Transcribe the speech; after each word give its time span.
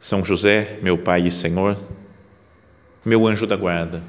São 0.00 0.24
José, 0.24 0.78
meu 0.80 0.96
Pai 0.96 1.26
e 1.26 1.30
Senhor, 1.30 1.76
meu 3.04 3.26
anjo 3.26 3.46
da 3.46 3.56
guarda, 3.56 4.02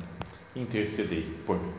intercedei 0.55 1.25
por 1.45 1.59
mim. 1.59 1.73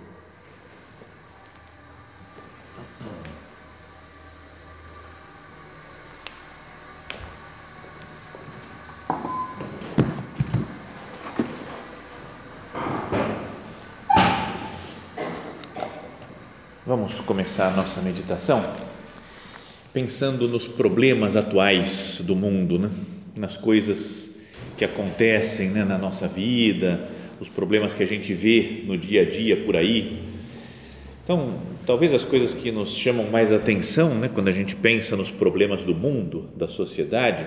Vamos 16.85 17.21
começar 17.21 17.69
a 17.69 17.77
nossa 17.77 18.01
meditação 18.01 18.61
pensando 19.93 20.49
nos 20.49 20.67
problemas 20.67 21.37
atuais 21.37 22.21
do 22.25 22.35
mundo, 22.35 22.77
né? 22.77 22.91
Nas 23.35 23.57
coisas 23.57 24.41
que 24.77 24.85
acontecem 24.85 25.71
né? 25.71 25.85
na 25.85 25.99
nossa 25.99 26.27
vida, 26.27 27.09
os 27.41 27.49
problemas 27.49 27.95
que 27.95 28.03
a 28.03 28.07
gente 28.07 28.33
vê 28.33 28.83
no 28.87 28.97
dia 28.97 29.23
a 29.23 29.25
dia 29.25 29.57
por 29.59 29.77
aí. 29.77 30.23
Então, 31.25 31.61
talvez 31.87 32.13
as 32.13 32.25
coisas 32.25 32.55
que 32.55 32.71
nos 32.71 32.97
chamam 32.97 33.31
mais 33.31 33.53
atenção, 33.53 34.15
né? 34.15 34.31
quando 34.33 34.49
a 34.49 34.53
gente 34.53 34.75
pensa 34.77 35.17
nos 35.17 35.31
problemas 35.31 35.83
do 35.83 35.95
mundo, 35.95 36.51
da 36.57 36.69
sociedade, 36.69 37.47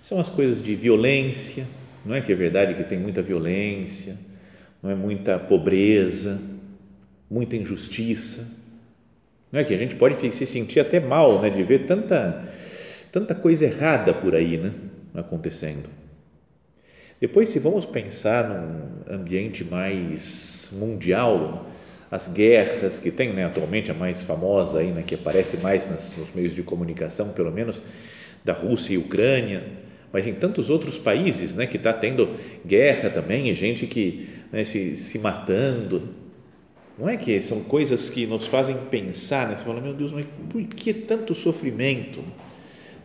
são 0.00 0.18
as 0.18 0.28
coisas 0.28 0.62
de 0.62 0.74
violência. 0.74 1.66
Não 2.04 2.14
é 2.14 2.20
que 2.20 2.32
é 2.32 2.34
verdade 2.34 2.74
que 2.74 2.84
tem 2.84 2.98
muita 2.98 3.22
violência, 3.22 4.18
não 4.82 4.90
é 4.90 4.94
muita 4.94 5.38
pobreza, 5.38 6.40
muita 7.30 7.56
injustiça 7.56 8.62
não 9.52 9.60
é 9.60 9.64
que 9.64 9.74
a 9.74 9.76
gente 9.76 9.96
pode 9.96 10.16
se 10.34 10.46
sentir 10.46 10.80
até 10.80 10.98
mal, 10.98 11.42
né, 11.42 11.50
de 11.50 11.62
ver 11.62 11.86
tanta 11.86 12.42
tanta 13.12 13.34
coisa 13.34 13.66
errada 13.66 14.14
por 14.14 14.34
aí, 14.34 14.56
né, 14.56 14.72
acontecendo. 15.14 15.88
Depois, 17.20 17.50
se 17.50 17.58
vamos 17.58 17.84
pensar 17.84 18.48
num 18.48 19.14
ambiente 19.14 19.62
mais 19.62 20.70
mundial, 20.72 21.70
as 22.10 22.26
guerras 22.26 22.98
que 22.98 23.10
tem, 23.10 23.32
né, 23.32 23.44
atualmente 23.44 23.90
a 23.90 23.94
mais 23.94 24.22
famosa 24.22 24.80
aí, 24.80 24.88
né, 24.88 25.04
que 25.06 25.14
aparece 25.14 25.58
mais 25.58 25.88
nas, 25.88 26.16
nos 26.16 26.34
meios 26.34 26.54
de 26.54 26.62
comunicação, 26.62 27.28
pelo 27.28 27.52
menos 27.52 27.80
da 28.44 28.52
Rússia 28.52 28.94
e 28.94 28.98
Ucrânia, 28.98 29.62
mas 30.12 30.26
em 30.26 30.34
tantos 30.34 30.68
outros 30.68 30.98
países, 30.98 31.54
né, 31.54 31.66
que 31.66 31.76
está 31.76 31.92
tendo 31.92 32.28
guerra 32.66 33.08
também 33.08 33.48
e 33.48 33.54
gente 33.54 33.86
que 33.86 34.28
né, 34.50 34.64
se, 34.64 34.96
se 34.96 35.18
matando, 35.18 36.08
não 36.98 37.08
é 37.08 37.16
que 37.16 37.40
são 37.40 37.60
coisas 37.62 38.10
que 38.10 38.26
nos 38.26 38.46
fazem 38.46 38.76
pensar, 38.90 39.48
né? 39.48 39.56
Você 39.56 39.64
fala, 39.64 39.80
meu 39.80 39.94
Deus, 39.94 40.12
mas 40.12 40.26
por 40.50 40.62
que 40.62 40.92
tanto 40.92 41.34
sofrimento? 41.34 42.22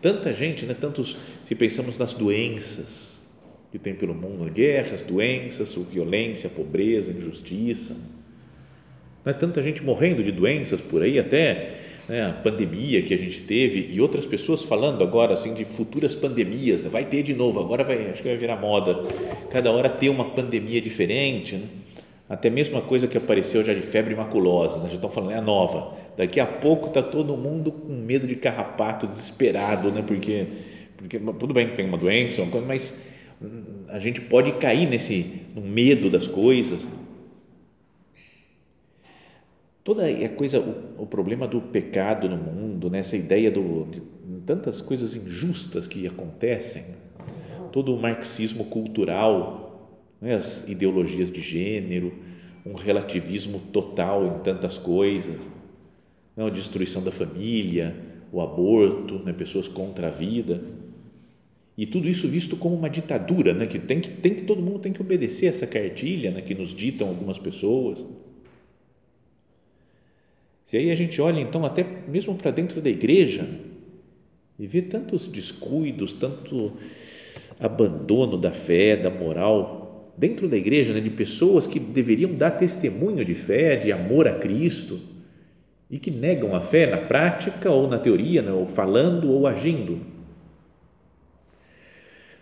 Tanta 0.07 0.33
gente, 0.33 0.65
né? 0.65 0.73
Tantos, 0.73 1.17
se 1.43 1.53
pensamos 1.53 1.97
nas 1.97 2.13
doenças 2.13 3.23
que 3.69 3.77
tem 3.77 3.93
pelo 3.93 4.15
mundo, 4.15 4.49
guerras, 4.49 5.01
doenças, 5.01 5.75
violência, 5.91 6.49
pobreza, 6.49 7.11
injustiça. 7.11 7.93
Não 9.25 9.31
é 9.31 9.33
tanta 9.33 9.61
gente 9.61 9.83
morrendo 9.83 10.23
de 10.23 10.31
doenças 10.31 10.79
por 10.79 11.03
aí, 11.03 11.19
até 11.19 11.71
né, 12.07 12.25
a 12.25 12.31
pandemia 12.31 13.01
que 13.01 13.13
a 13.13 13.17
gente 13.17 13.41
teve 13.41 13.89
e 13.93 13.99
outras 13.99 14.25
pessoas 14.25 14.63
falando 14.63 15.03
agora 15.03 15.33
assim 15.33 15.53
de 15.53 15.65
futuras 15.65 16.15
pandemias, 16.15 16.81
né? 16.81 16.87
vai 16.87 17.03
ter 17.03 17.21
de 17.21 17.33
novo, 17.33 17.59
agora 17.59 17.83
vai, 17.83 18.09
acho 18.09 18.21
que 18.21 18.29
vai 18.29 18.37
virar 18.37 18.55
moda, 18.55 19.03
cada 19.49 19.69
hora 19.73 19.89
ter 19.89 20.07
uma 20.07 20.23
pandemia 20.23 20.79
diferente, 20.79 21.55
né? 21.55 21.67
até 22.29 22.49
mesmo 22.49 22.77
a 22.77 22.81
coisa 22.81 23.07
que 23.07 23.17
apareceu 23.17 23.61
já 23.61 23.73
de 23.73 23.81
febre 23.81 24.15
maculosa, 24.15 24.79
né? 24.79 24.87
já 24.87 24.95
estão 24.95 25.09
falando, 25.09 25.33
é 25.33 25.37
a 25.37 25.41
nova. 25.41 26.06
Daqui 26.17 26.39
a 26.39 26.45
pouco 26.45 26.87
está 26.87 27.01
todo 27.01 27.37
mundo 27.37 27.71
com 27.71 27.93
medo 27.93 28.25
de 28.25 28.35
carrapato, 28.35 29.05
desesperado, 29.05 29.91
né? 29.91 30.03
porque, 30.05 30.47
porque 30.97 31.19
tudo 31.19 31.53
bem, 31.53 31.69
tem 31.75 31.85
uma 31.85 31.97
doença, 31.97 32.41
uma 32.41 32.51
coisa, 32.51 32.65
mas 32.65 33.05
hum, 33.41 33.85
a 33.89 33.99
gente 33.99 34.19
pode 34.21 34.53
cair 34.53 34.89
nesse 34.89 35.43
no 35.55 35.61
medo 35.61 36.09
das 36.09 36.27
coisas. 36.27 36.87
Toda 39.83 40.05
a 40.07 40.29
coisa, 40.29 40.59
o, 40.59 41.03
o 41.03 41.05
problema 41.05 41.47
do 41.47 41.61
pecado 41.61 42.27
no 42.27 42.35
mundo, 42.35 42.89
né? 42.89 42.99
essa 42.99 43.15
ideia 43.15 43.51
do, 43.51 43.85
de 43.85 44.01
tantas 44.45 44.81
coisas 44.81 45.15
injustas 45.15 45.87
que 45.87 46.07
acontecem, 46.07 46.83
todo 47.71 47.93
o 47.93 48.01
marxismo 48.01 48.65
cultural 48.65 49.67
né, 50.21 50.35
as 50.35 50.67
ideologias 50.67 51.31
de 51.31 51.41
gênero, 51.41 52.13
um 52.65 52.73
relativismo 52.73 53.59
total 53.71 54.25
em 54.25 54.39
tantas 54.39 54.77
coisas, 54.77 55.49
né, 56.37 56.45
a 56.45 56.49
destruição 56.51 57.03
da 57.03 57.11
família, 57.11 57.95
o 58.31 58.39
aborto, 58.39 59.15
né, 59.25 59.33
pessoas 59.33 59.67
contra 59.67 60.07
a 60.07 60.11
vida 60.11 60.61
e 61.75 61.85
tudo 61.85 62.07
isso 62.07 62.27
visto 62.27 62.55
como 62.55 62.75
uma 62.75 62.89
ditadura, 62.89 63.53
né, 63.53 63.65
que 63.65 63.79
tem 63.79 63.99
que 63.99 64.09
tem 64.09 64.35
que 64.35 64.43
todo 64.43 64.61
mundo 64.61 64.79
tem 64.79 64.93
que 64.93 65.01
obedecer 65.01 65.47
essa 65.47 65.65
cartilha, 65.65 66.29
né, 66.31 66.41
que 66.41 66.53
nos 66.53 66.73
ditam 66.73 67.07
algumas 67.07 67.39
pessoas. 67.39 68.05
Se 70.63 70.77
aí 70.77 70.91
a 70.91 70.95
gente 70.95 71.19
olha 71.21 71.39
então 71.39 71.65
até 71.65 71.83
mesmo 72.07 72.35
para 72.35 72.51
dentro 72.51 72.81
da 72.81 72.89
igreja 72.89 73.47
e 74.59 74.67
vê 74.67 74.81
tantos 74.81 75.27
descuidos, 75.27 76.13
tanto 76.13 76.73
abandono 77.59 78.37
da 78.37 78.51
fé, 78.51 78.95
da 78.95 79.09
moral, 79.09 80.13
dentro 80.17 80.47
da 80.49 80.57
igreja, 80.57 80.93
né, 80.93 80.99
de 80.99 81.09
pessoas 81.09 81.65
que 81.65 81.79
deveriam 81.79 82.33
dar 82.33 82.51
testemunho 82.51 83.23
de 83.23 83.33
fé, 83.33 83.77
de 83.77 83.91
amor 83.91 84.27
a 84.27 84.35
Cristo 84.35 85.16
e 85.89 85.99
que 85.99 86.11
negam 86.11 86.55
a 86.55 86.61
fé 86.61 86.85
na 86.87 86.97
prática 86.97 87.71
ou 87.71 87.87
na 87.87 87.97
teoria, 87.97 88.41
né, 88.41 88.51
ou 88.51 88.65
falando 88.65 89.31
ou 89.31 89.47
agindo. 89.47 90.01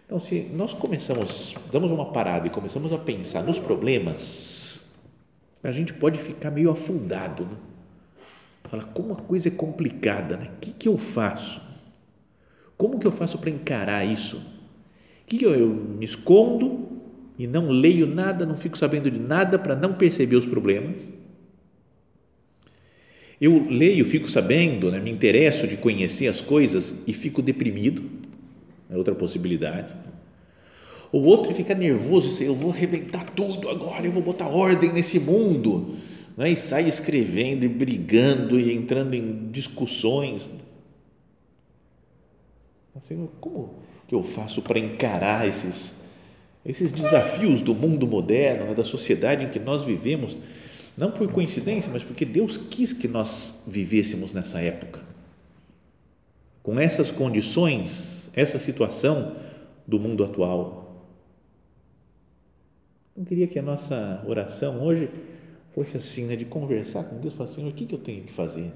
Então, 0.05 0.19
se 0.19 0.49
nós 0.53 0.73
começamos, 0.73 1.55
damos 1.71 1.91
uma 1.91 2.11
parada 2.11 2.47
e 2.47 2.49
começamos 2.49 2.93
a 2.93 2.97
pensar 2.97 3.43
nos 3.43 3.57
problemas, 3.57 5.03
a 5.63 5.71
gente 5.71 5.93
pode 5.93 6.19
ficar 6.19 6.51
meio 6.51 6.69
afundado, 6.69 7.43
né? 7.43 7.57
Fala, 8.65 8.83
como 8.83 9.13
a 9.13 9.17
coisa 9.17 9.47
é 9.47 9.51
complicada, 9.51 10.37
né? 10.37 10.51
O 10.55 10.59
que, 10.59 10.71
que 10.71 10.87
eu 10.87 10.97
faço? 10.97 11.61
Como 12.77 12.99
que 12.99 13.07
eu 13.07 13.11
faço 13.11 13.37
para 13.39 13.49
encarar 13.49 14.05
isso? 14.05 14.37
O 14.37 15.25
que, 15.25 15.37
que 15.39 15.45
eu, 15.45 15.55
eu 15.55 15.69
me 15.69 16.05
escondo 16.05 16.95
e 17.37 17.47
não 17.47 17.69
leio 17.69 18.07
nada, 18.07 18.45
não 18.45 18.55
fico 18.55 18.77
sabendo 18.77 19.09
de 19.09 19.19
nada 19.19 19.59
para 19.59 19.75
não 19.75 19.93
perceber 19.93 20.35
os 20.35 20.45
problemas. 20.45 21.11
Eu 23.39 23.67
leio, 23.69 24.05
fico 24.05 24.29
sabendo, 24.29 24.91
né, 24.91 24.99
me 24.99 25.11
interesso 25.11 25.67
de 25.67 25.75
conhecer 25.75 26.27
as 26.27 26.41
coisas 26.41 27.03
e 27.05 27.13
fico 27.13 27.41
deprimido, 27.41 28.03
é 28.89 28.95
outra 28.95 29.13
possibilidade. 29.13 29.93
O 31.11 31.19
outro 31.19 31.53
fica 31.53 31.75
nervoso, 31.75 32.43
eu 32.43 32.55
vou 32.55 32.71
arrebentar 32.71 33.25
tudo 33.31 33.69
agora, 33.69 34.05
eu 34.05 34.11
vou 34.11 34.23
botar 34.23 34.47
ordem 34.47 34.93
nesse 34.93 35.19
mundo, 35.19 35.97
né, 36.37 36.49
e 36.49 36.55
sai 36.55 36.87
escrevendo 36.87 37.65
e 37.65 37.69
brigando 37.69 38.59
e 38.59 38.73
entrando 38.73 39.13
em 39.13 39.49
discussões. 39.51 40.49
Assim, 42.95 43.29
como 43.41 43.75
que 44.07 44.15
eu 44.15 44.23
faço 44.23 44.61
para 44.61 44.79
encarar 44.79 45.47
esses 45.47 46.05
esses 46.65 46.91
desafios 46.91 47.61
do 47.61 47.75
mundo 47.75 48.07
moderno, 48.07 48.65
né, 48.65 48.73
da 48.73 48.83
sociedade 48.83 49.45
em 49.45 49.49
que 49.49 49.59
nós 49.59 49.83
vivemos, 49.83 50.35
não 50.97 51.11
por 51.11 51.31
coincidência, 51.31 51.91
mas 51.91 52.03
porque 52.03 52.25
Deus 52.25 52.57
quis 52.57 52.93
que 52.93 53.07
nós 53.07 53.63
vivêssemos 53.67 54.31
nessa 54.31 54.61
época. 54.61 55.03
Com 56.63 56.79
essas 56.79 57.11
condições, 57.11 58.31
essa 58.33 58.57
situação 58.57 59.35
do 59.85 59.99
mundo 59.99 60.23
atual. 60.23 61.05
Eu 63.15 63.25
queria 63.25 63.47
que 63.47 63.59
a 63.59 63.61
nossa 63.61 64.23
oração 64.27 64.83
hoje 64.83 65.09
fosse 65.71 65.97
assim, 65.97 66.25
né, 66.25 66.35
de 66.35 66.45
conversar 66.45 67.03
com 67.03 67.19
Deus, 67.19 67.33
falar, 67.33 67.49
Senhor, 67.49 67.69
o 67.69 67.73
que, 67.73 67.85
que 67.85 67.93
eu 67.93 67.99
tenho 67.99 68.23
que 68.23 68.31
fazer? 68.31 68.71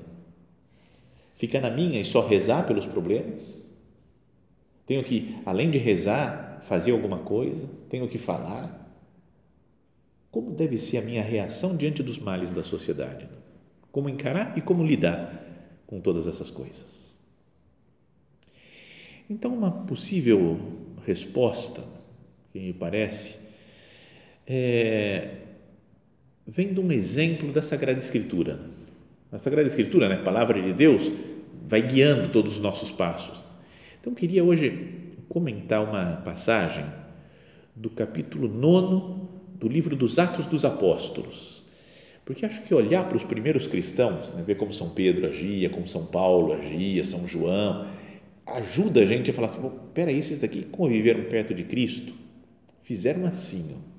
Ficar 1.35 1.61
na 1.61 1.71
minha 1.71 1.99
e 2.01 2.05
só 2.05 2.25
rezar 2.25 2.67
pelos 2.67 2.85
problemas? 2.85 3.71
Tenho 4.85 5.03
que, 5.03 5.37
além 5.45 5.71
de 5.71 5.77
rezar, 5.77 6.59
fazer 6.63 6.91
alguma 6.91 7.19
coisa? 7.19 7.65
Tenho 7.89 8.07
que 8.07 8.17
falar? 8.17 8.88
Como 10.31 10.51
deve 10.51 10.77
ser 10.77 10.97
a 10.97 11.01
minha 11.01 11.23
reação 11.23 11.75
diante 11.75 12.03
dos 12.03 12.19
males 12.19 12.51
da 12.51 12.63
sociedade? 12.63 13.27
Como 13.91 14.09
encarar 14.09 14.57
e 14.57 14.61
como 14.61 14.85
lidar 14.85 15.43
com 15.87 15.99
todas 15.99 16.27
essas 16.27 16.51
coisas? 16.51 17.15
Então, 19.29 19.53
uma 19.53 19.71
possível 19.71 20.59
resposta, 21.05 21.83
que 22.51 22.59
me 22.59 22.73
parece, 22.73 23.37
é, 24.47 25.37
vem 26.45 26.73
de 26.73 26.79
um 26.79 26.91
exemplo 26.91 27.51
da 27.51 27.61
Sagrada 27.61 27.99
Escritura. 27.99 28.59
A 29.31 29.37
Sagrada 29.37 29.67
Escritura, 29.67 30.09
né, 30.09 30.15
a 30.15 30.23
palavra 30.23 30.61
de 30.61 30.73
Deus, 30.73 31.11
vai 31.67 31.81
guiando 31.81 32.29
todos 32.29 32.53
os 32.53 32.59
nossos 32.59 32.91
passos. 32.91 33.43
Então, 33.99 34.13
queria 34.13 34.43
hoje 34.43 35.15
comentar 35.27 35.83
uma 35.83 36.17
passagem 36.17 36.85
do 37.75 37.89
capítulo 37.89 38.47
9 38.47 39.28
do 39.59 39.67
livro 39.67 39.95
dos 39.95 40.17
Atos 40.17 40.45
dos 40.45 40.63
Apóstolos. 40.63 41.61
Porque 42.23 42.45
acho 42.45 42.61
que 42.63 42.73
olhar 42.73 43.07
para 43.07 43.17
os 43.17 43.23
primeiros 43.23 43.67
cristãos, 43.67 44.29
né, 44.29 44.43
ver 44.45 44.55
como 44.55 44.73
São 44.73 44.91
Pedro 44.91 45.27
agia, 45.27 45.69
como 45.69 45.87
São 45.87 46.05
Paulo 46.05 46.53
agia, 46.53 47.03
São 47.03 47.27
João, 47.27 47.85
ajuda 48.45 49.01
a 49.01 49.05
gente 49.05 49.29
a 49.29 49.33
falar 49.33 49.47
assim: 49.47 49.69
peraí, 49.93 50.17
esses 50.17 50.39
daqui 50.39 50.63
conviveram 50.63 51.23
perto 51.23 51.53
de 51.53 51.63
Cristo, 51.63 52.13
fizeram 52.81 53.25
assim. 53.25 53.75
Ó. 53.75 53.89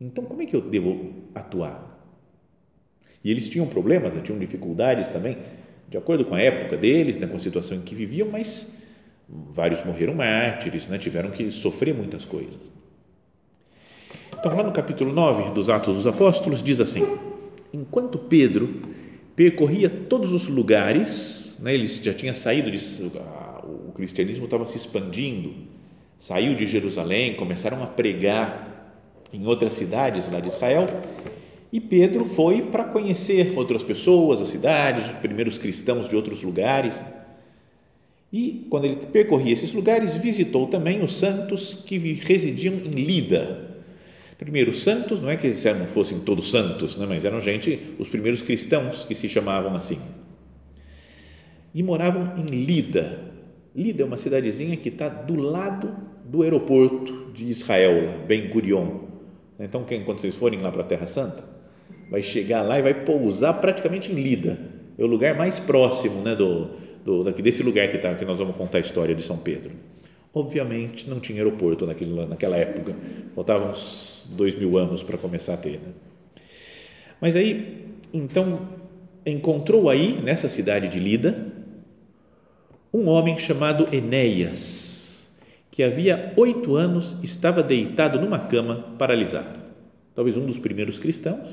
Então, 0.00 0.24
como 0.24 0.42
é 0.42 0.46
que 0.46 0.54
eu 0.54 0.60
devo 0.60 1.12
atuar? 1.34 1.98
E 3.24 3.30
eles 3.30 3.48
tinham 3.48 3.66
problemas, 3.66 4.14
né, 4.14 4.20
tinham 4.22 4.38
dificuldades 4.38 5.08
também, 5.08 5.38
de 5.88 5.96
acordo 5.96 6.24
com 6.24 6.34
a 6.34 6.40
época 6.40 6.76
deles, 6.76 7.18
né, 7.18 7.26
com 7.26 7.36
a 7.36 7.40
situação 7.40 7.78
em 7.78 7.80
que 7.80 7.96
viviam, 7.96 8.28
mas 8.30 8.76
vários 9.28 9.84
morreram 9.84 10.14
mártires, 10.14 10.86
né, 10.86 10.98
tiveram 10.98 11.30
que 11.30 11.50
sofrer 11.50 11.94
muitas 11.94 12.24
coisas. 12.24 12.70
Então, 14.38 14.54
lá 14.56 14.62
no 14.62 14.70
capítulo 14.70 15.12
9 15.12 15.50
dos 15.50 15.68
Atos 15.68 15.96
dos 15.96 16.06
Apóstolos, 16.06 16.62
diz 16.62 16.80
assim: 16.80 17.04
Enquanto 17.74 18.18
Pedro 18.18 18.72
percorria 19.34 19.90
todos 19.90 20.32
os 20.32 20.46
lugares, 20.46 21.56
né, 21.58 21.74
ele 21.74 21.88
já 21.88 22.14
tinha 22.14 22.32
saído, 22.32 22.70
de, 22.70 22.78
o 23.64 23.90
cristianismo 23.92 24.44
estava 24.44 24.64
se 24.64 24.76
expandindo, 24.76 25.54
saiu 26.16 26.54
de 26.54 26.66
Jerusalém, 26.66 27.34
começaram 27.34 27.82
a 27.82 27.86
pregar 27.88 28.94
em 29.32 29.44
outras 29.44 29.72
cidades 29.72 30.30
lá 30.30 30.38
de 30.38 30.46
Israel, 30.46 30.88
e 31.72 31.80
Pedro 31.80 32.24
foi 32.24 32.62
para 32.62 32.84
conhecer 32.84 33.58
outras 33.58 33.82
pessoas, 33.82 34.40
as 34.40 34.46
cidades, 34.46 35.06
os 35.06 35.16
primeiros 35.16 35.58
cristãos 35.58 36.08
de 36.08 36.14
outros 36.14 36.44
lugares. 36.44 37.02
E 38.32 38.68
quando 38.70 38.84
ele 38.84 38.96
percorria 39.06 39.52
esses 39.52 39.72
lugares, 39.72 40.14
visitou 40.14 40.68
também 40.68 41.02
os 41.02 41.16
santos 41.16 41.74
que 41.74 41.98
residiam 41.98 42.74
em 42.74 42.90
Lida, 42.90 43.67
Primeiro, 44.38 44.72
santos, 44.72 45.20
não 45.20 45.28
é 45.28 45.36
que 45.36 45.48
eles 45.48 45.64
não 45.64 45.86
fossem 45.86 46.20
todos 46.20 46.48
santos, 46.48 46.96
né, 46.96 47.04
mas 47.08 47.24
eram 47.24 47.40
gente, 47.40 47.96
os 47.98 48.08
primeiros 48.08 48.40
cristãos 48.40 49.04
que 49.04 49.12
se 49.12 49.28
chamavam 49.28 49.74
assim. 49.74 49.98
E 51.74 51.82
moravam 51.82 52.34
em 52.36 52.46
Lida. 52.46 53.18
Lida 53.74 54.02
é 54.02 54.06
uma 54.06 54.16
cidadezinha 54.16 54.76
que 54.76 54.90
está 54.90 55.08
do 55.08 55.34
lado 55.34 55.92
do 56.24 56.42
aeroporto 56.42 57.32
de 57.34 57.48
Israel, 57.48 58.20
Ben 58.28 58.48
Gurion. 58.48 59.08
Então, 59.58 59.84
quando 60.04 60.20
vocês 60.20 60.36
forem 60.36 60.60
lá 60.60 60.70
para 60.70 60.82
a 60.82 60.86
Terra 60.86 61.06
Santa, 61.06 61.42
vai 62.08 62.22
chegar 62.22 62.62
lá 62.62 62.78
e 62.78 62.82
vai 62.82 62.94
pousar 62.94 63.54
praticamente 63.54 64.12
em 64.12 64.14
Lida. 64.14 64.56
É 64.96 65.02
o 65.02 65.06
lugar 65.06 65.36
mais 65.36 65.58
próximo 65.58 66.22
né, 66.22 66.36
do, 66.36 66.70
do, 67.04 67.24
desse 67.32 67.62
lugar 67.62 67.88
que, 67.88 67.98
tá, 67.98 68.14
que 68.14 68.24
nós 68.24 68.38
vamos 68.38 68.56
contar 68.56 68.78
a 68.78 68.80
história 68.80 69.14
de 69.16 69.22
São 69.22 69.36
Pedro. 69.36 69.72
Obviamente, 70.32 71.08
não 71.08 71.18
tinha 71.18 71.42
aeroporto 71.42 71.86
naquele, 71.86 72.26
naquela 72.26 72.56
época. 72.56 72.94
Faltavam 73.38 73.70
uns 73.70 74.26
dois 74.32 74.56
mil 74.56 74.76
anos 74.76 75.04
para 75.04 75.16
começar 75.16 75.54
a 75.54 75.56
ter. 75.56 75.78
Né? 75.78 75.92
Mas 77.20 77.36
aí, 77.36 77.86
então, 78.12 78.68
encontrou 79.24 79.88
aí, 79.88 80.20
nessa 80.20 80.48
cidade 80.48 80.88
de 80.88 80.98
Lida, 80.98 81.46
um 82.92 83.06
homem 83.06 83.38
chamado 83.38 83.86
Enéas, 83.94 85.30
que 85.70 85.84
havia 85.84 86.32
oito 86.36 86.74
anos 86.74 87.16
estava 87.22 87.62
deitado 87.62 88.20
numa 88.20 88.40
cama, 88.40 88.92
paralisado. 88.98 89.56
Talvez 90.16 90.36
um 90.36 90.44
dos 90.44 90.58
primeiros 90.58 90.98
cristãos, 90.98 91.48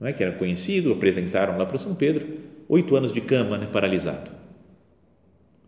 não 0.00 0.08
é, 0.08 0.12
que 0.12 0.24
era 0.24 0.32
conhecido, 0.32 0.92
apresentaram 0.92 1.56
lá 1.56 1.64
para 1.64 1.78
São 1.78 1.94
Pedro, 1.94 2.26
oito 2.68 2.96
anos 2.96 3.12
de 3.12 3.20
cama, 3.20 3.56
né, 3.56 3.68
paralisado. 3.72 4.32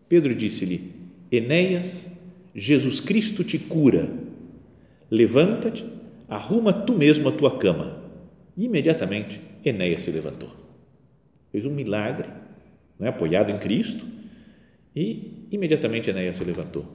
Pedro 0.09 0.35
disse-lhe, 0.35 0.91
Enéas, 1.31 2.11
Jesus 2.53 2.99
Cristo 2.99 3.45
te 3.45 3.57
cura. 3.57 4.09
Levanta-te, 5.11 5.85
arruma 6.29 6.71
tu 6.71 6.95
mesmo 6.95 7.27
a 7.27 7.31
tua 7.33 7.57
cama. 7.57 8.01
E 8.55 8.65
imediatamente 8.65 9.41
Enéas 9.63 10.03
se 10.03 10.11
levantou. 10.11 10.49
Fez 11.51 11.65
um 11.65 11.71
milagre, 11.71 12.29
não 12.97 13.07
é? 13.07 13.09
apoiado 13.09 13.51
em 13.51 13.57
Cristo, 13.57 14.05
e 14.95 15.47
imediatamente 15.51 16.09
Enéas 16.09 16.37
se 16.37 16.43
levantou. 16.45 16.85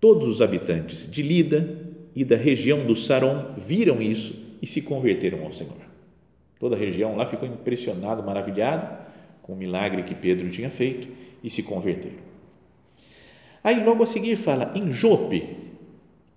Todos 0.00 0.28
os 0.28 0.40
habitantes 0.40 1.10
de 1.10 1.22
Lida 1.22 1.76
e 2.14 2.24
da 2.24 2.36
região 2.36 2.86
do 2.86 2.94
Saron 2.94 3.54
viram 3.58 4.00
isso 4.00 4.56
e 4.62 4.66
se 4.66 4.82
converteram 4.82 5.44
ao 5.44 5.52
Senhor. 5.52 5.88
Toda 6.58 6.76
a 6.76 6.78
região 6.78 7.16
lá 7.16 7.26
ficou 7.26 7.48
impressionado, 7.48 8.22
maravilhado 8.22 8.96
com 9.42 9.52
o 9.52 9.56
milagre 9.56 10.02
que 10.02 10.14
Pedro 10.14 10.50
tinha 10.50 10.70
feito 10.70 11.08
e 11.42 11.50
se 11.50 11.62
converteram. 11.62 12.28
Aí 13.62 13.84
logo 13.84 14.02
a 14.02 14.06
seguir 14.06 14.36
fala 14.36 14.72
em 14.74 14.92
Jope, 14.92 15.42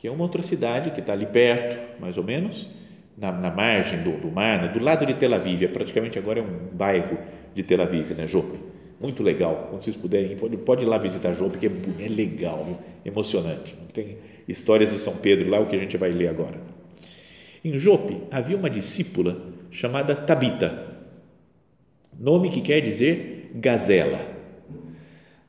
que 0.01 0.07
é 0.07 0.12
uma 0.12 0.24
outra 0.24 0.42
cidade 0.42 0.89
que 0.89 1.00
está 1.00 1.13
ali 1.13 1.27
perto, 1.27 2.01
mais 2.01 2.18
ou 2.18 2.24
menos, 2.24 2.68
na, 3.15 3.31
na 3.31 3.51
margem 3.51 4.01
do, 4.01 4.19
do 4.19 4.31
mar, 4.31 4.59
né? 4.59 4.68
do 4.68 4.83
lado 4.83 5.06
de 5.06 5.13
Tel 5.13 5.31
Aviv, 5.31 5.63
é 5.63 5.68
praticamente 5.68 6.18
agora 6.18 6.39
é 6.39 6.42
um 6.42 6.75
bairro 6.75 7.19
de 7.53 7.62
Tel 7.62 7.83
Aviv, 7.83 8.09
né? 8.15 8.25
Jope. 8.25 8.57
Muito 9.00 9.21
legal, 9.21 9.68
quando 9.69 9.83
vocês 9.83 9.95
puderem, 9.95 10.36
pode, 10.38 10.57
pode 10.57 10.81
ir 10.81 10.88
lá 10.88 10.98
visitar 10.98 11.33
Jope, 11.33 11.59
que 11.59 11.68
é, 11.68 11.71
é 12.00 12.09
legal, 12.09 12.65
viu? 12.65 12.80
emocionante. 13.06 13.75
Tem 13.94 14.18
histórias 14.48 14.92
de 14.92 14.98
São 14.98 15.18
Pedro 15.18 15.48
lá, 15.51 15.59
o 15.59 15.68
que 15.68 15.75
a 15.75 15.80
gente 15.80 15.95
vai 15.98 16.09
ler 16.09 16.30
agora. 16.30 16.59
Em 17.63 17.77
Jope 17.77 18.24
havia 18.31 18.57
uma 18.57 18.71
discípula 18.71 19.39
chamada 19.69 20.15
Tabita, 20.15 20.83
nome 22.19 22.50
que 22.50 22.62
quer 22.62 22.81
dizer 22.81 23.51
gazela 23.54 24.19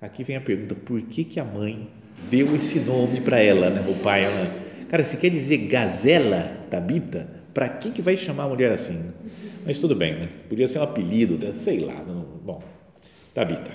Aqui 0.03 0.25
vem 0.25 0.37
a 0.37 0.41
pergunta: 0.41 0.75
por 0.75 1.01
que, 1.03 1.23
que 1.23 1.39
a 1.39 1.45
mãe 1.45 1.89
deu 2.31 2.55
esse 2.55 2.81
nome 2.81 3.21
para 3.21 3.41
ela, 3.41 3.71
né? 3.71 3.85
o 3.89 3.95
pai? 4.03 4.25
Ela, 4.25 4.55
cara, 4.89 5.05
se 5.05 5.17
quer 5.17 5.31
dizer 5.31 5.59
gazela, 5.69 6.67
Tabita, 6.71 7.29
para 7.53 7.69
que, 7.69 7.91
que 7.91 8.03
vai 8.03 8.17
chamar 8.17 8.45
a 8.45 8.49
mulher 8.49 8.73
assim? 8.73 9.13
Mas 9.65 9.79
tudo 9.79 9.95
bem, 9.95 10.15
né? 10.15 10.29
podia 10.49 10.67
ser 10.67 10.79
um 10.79 10.83
apelido, 10.83 11.39
sei 11.55 11.81
lá. 11.81 11.95
Não, 12.07 12.25
bom, 12.45 12.63
Tabita. 13.35 13.71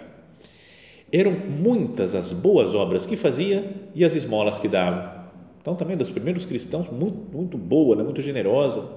Eram 1.11 1.31
muitas 1.31 2.13
as 2.15 2.33
boas 2.33 2.75
obras 2.75 3.05
que 3.05 3.15
fazia 3.15 3.63
e 3.95 4.03
as 4.03 4.15
esmolas 4.15 4.59
que 4.59 4.67
dava. 4.67 5.31
Então, 5.61 5.75
também 5.75 5.97
dos 5.97 6.09
primeiros 6.09 6.45
cristãos, 6.45 6.89
muito, 6.89 7.17
muito 7.31 7.57
boa, 7.57 7.95
né? 7.95 8.03
muito 8.03 8.21
generosa. 8.21 8.89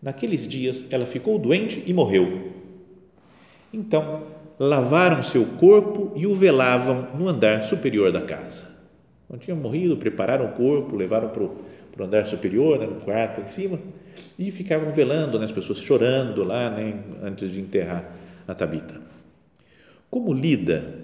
Naqueles 0.00 0.48
dias, 0.48 0.84
ela 0.90 1.06
ficou 1.06 1.38
doente 1.38 1.82
e 1.86 1.92
morreu. 1.92 2.50
Então, 3.72 4.22
lavaram 4.62 5.24
seu 5.24 5.44
corpo 5.44 6.12
e 6.14 6.24
o 6.24 6.36
velavam 6.36 7.08
no 7.18 7.28
andar 7.28 7.64
superior 7.64 8.12
da 8.12 8.22
casa. 8.22 8.70
Não 9.28 9.36
tinha 9.36 9.56
morrido, 9.56 9.96
prepararam 9.96 10.46
o 10.46 10.52
corpo, 10.52 10.94
levaram 10.94 11.30
para 11.30 11.42
o, 11.42 12.04
andar 12.04 12.24
superior, 12.26 12.78
né, 12.78 12.86
no 12.86 13.00
quarto 13.00 13.40
em 13.40 13.48
cima, 13.48 13.76
e 14.38 14.52
ficavam 14.52 14.92
velando, 14.92 15.36
né, 15.36 15.46
as 15.46 15.50
pessoas 15.50 15.80
chorando 15.80 16.44
lá, 16.44 16.70
né, 16.70 17.02
antes 17.24 17.50
de 17.50 17.60
enterrar 17.60 18.08
a 18.46 18.54
Tabita. 18.54 19.02
Como 20.08 20.32
Lida 20.32 20.94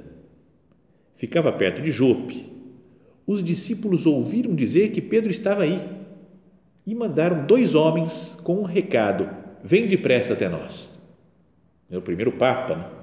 ficava 1.16 1.50
perto 1.50 1.82
de 1.82 1.90
Jope, 1.90 2.46
os 3.26 3.42
discípulos 3.42 4.06
ouviram 4.06 4.54
dizer 4.54 4.92
que 4.92 5.02
Pedro 5.02 5.32
estava 5.32 5.64
aí 5.64 5.82
e 6.86 6.94
mandaram 6.94 7.44
dois 7.44 7.74
homens 7.74 8.38
com 8.44 8.60
um 8.60 8.64
recado: 8.64 9.28
vem 9.64 9.88
depressa 9.88 10.34
até 10.34 10.48
nós. 10.48 10.96
É 11.90 11.98
o 11.98 12.02
primeiro 12.02 12.30
Papa, 12.32 12.76
né? 12.76 12.97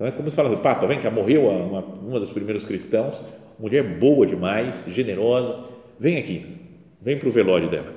Então 0.00 0.08
é 0.08 0.12
como 0.12 0.30
se 0.30 0.36
fala, 0.36 0.56
Papa, 0.56 0.86
vem 0.86 0.98
cá, 0.98 1.10
morreu 1.10 1.46
uma, 1.46 1.80
uma 1.80 2.18
dos 2.18 2.30
primeiros 2.30 2.64
cristãos, 2.64 3.20
mulher 3.58 3.98
boa 3.98 4.26
demais, 4.26 4.86
generosa, 4.88 5.60
vem 5.98 6.16
aqui, 6.16 6.56
vem 7.02 7.18
para 7.18 7.28
o 7.28 7.30
velório 7.30 7.68
dela, 7.68 7.92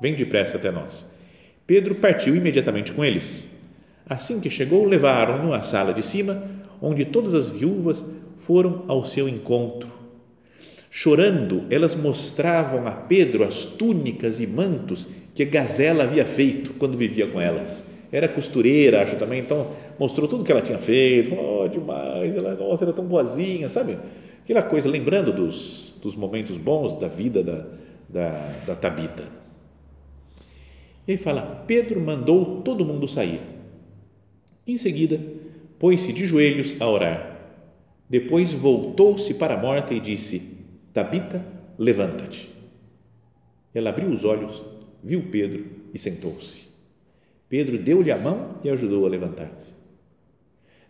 vem 0.00 0.14
depressa 0.14 0.56
até 0.56 0.70
nós. 0.70 1.10
Pedro 1.66 1.96
partiu 1.96 2.36
imediatamente 2.36 2.92
com 2.92 3.04
eles. 3.04 3.48
Assim 4.08 4.38
que 4.38 4.48
chegou, 4.48 4.84
levaram-no 4.84 5.52
à 5.52 5.62
sala 5.62 5.92
de 5.92 6.04
cima, 6.04 6.44
onde 6.80 7.04
todas 7.04 7.34
as 7.34 7.48
viúvas 7.48 8.04
foram 8.36 8.84
ao 8.86 9.04
seu 9.04 9.28
encontro. 9.28 9.90
Chorando, 10.92 11.64
elas 11.70 11.96
mostravam 11.96 12.86
a 12.86 12.92
Pedro 12.92 13.42
as 13.42 13.64
túnicas 13.64 14.40
e 14.40 14.46
mantos 14.46 15.08
que 15.34 15.44
gazela 15.44 16.04
havia 16.04 16.24
feito 16.24 16.72
quando 16.74 16.96
vivia 16.96 17.26
com 17.26 17.40
elas 17.40 17.89
era 18.12 18.28
costureira, 18.28 19.02
acho 19.02 19.16
também, 19.16 19.40
então 19.40 19.66
mostrou 19.98 20.26
tudo 20.26 20.42
que 20.42 20.50
ela 20.50 20.62
tinha 20.62 20.78
feito, 20.78 21.30
falou, 21.30 21.64
oh, 21.64 21.68
demais, 21.68 22.36
ela, 22.36 22.54
nossa, 22.54 22.84
era 22.84 22.92
tão 22.92 23.04
boazinha, 23.04 23.68
sabe? 23.68 23.96
Aquela 24.42 24.62
coisa, 24.62 24.88
lembrando 24.88 25.32
dos, 25.32 25.94
dos 26.02 26.16
momentos 26.16 26.56
bons 26.56 26.98
da 26.98 27.06
vida 27.06 27.42
da, 27.42 27.66
da, 28.08 28.30
da 28.66 28.74
Tabita. 28.74 29.22
E 31.06 31.12
aí 31.12 31.18
fala, 31.18 31.64
Pedro 31.66 32.00
mandou 32.00 32.62
todo 32.62 32.84
mundo 32.84 33.06
sair. 33.06 33.40
Em 34.66 34.76
seguida, 34.76 35.20
pôs-se 35.78 36.12
de 36.12 36.26
joelhos 36.26 36.80
a 36.80 36.88
orar. 36.88 37.38
Depois 38.08 38.52
voltou-se 38.52 39.34
para 39.34 39.54
a 39.54 39.56
morta 39.56 39.94
e 39.94 40.00
disse: 40.00 40.58
Tabita, 40.92 41.44
levanta-te. 41.78 42.50
Ela 43.72 43.90
abriu 43.90 44.10
os 44.10 44.24
olhos, 44.24 44.62
viu 45.02 45.28
Pedro 45.30 45.64
e 45.94 45.98
sentou-se. 45.98 46.69
Pedro 47.50 47.76
deu-lhe 47.76 48.12
a 48.12 48.16
mão 48.16 48.54
e 48.62 48.70
ajudou 48.70 49.04
a 49.04 49.08
levantar-se. 49.08 49.74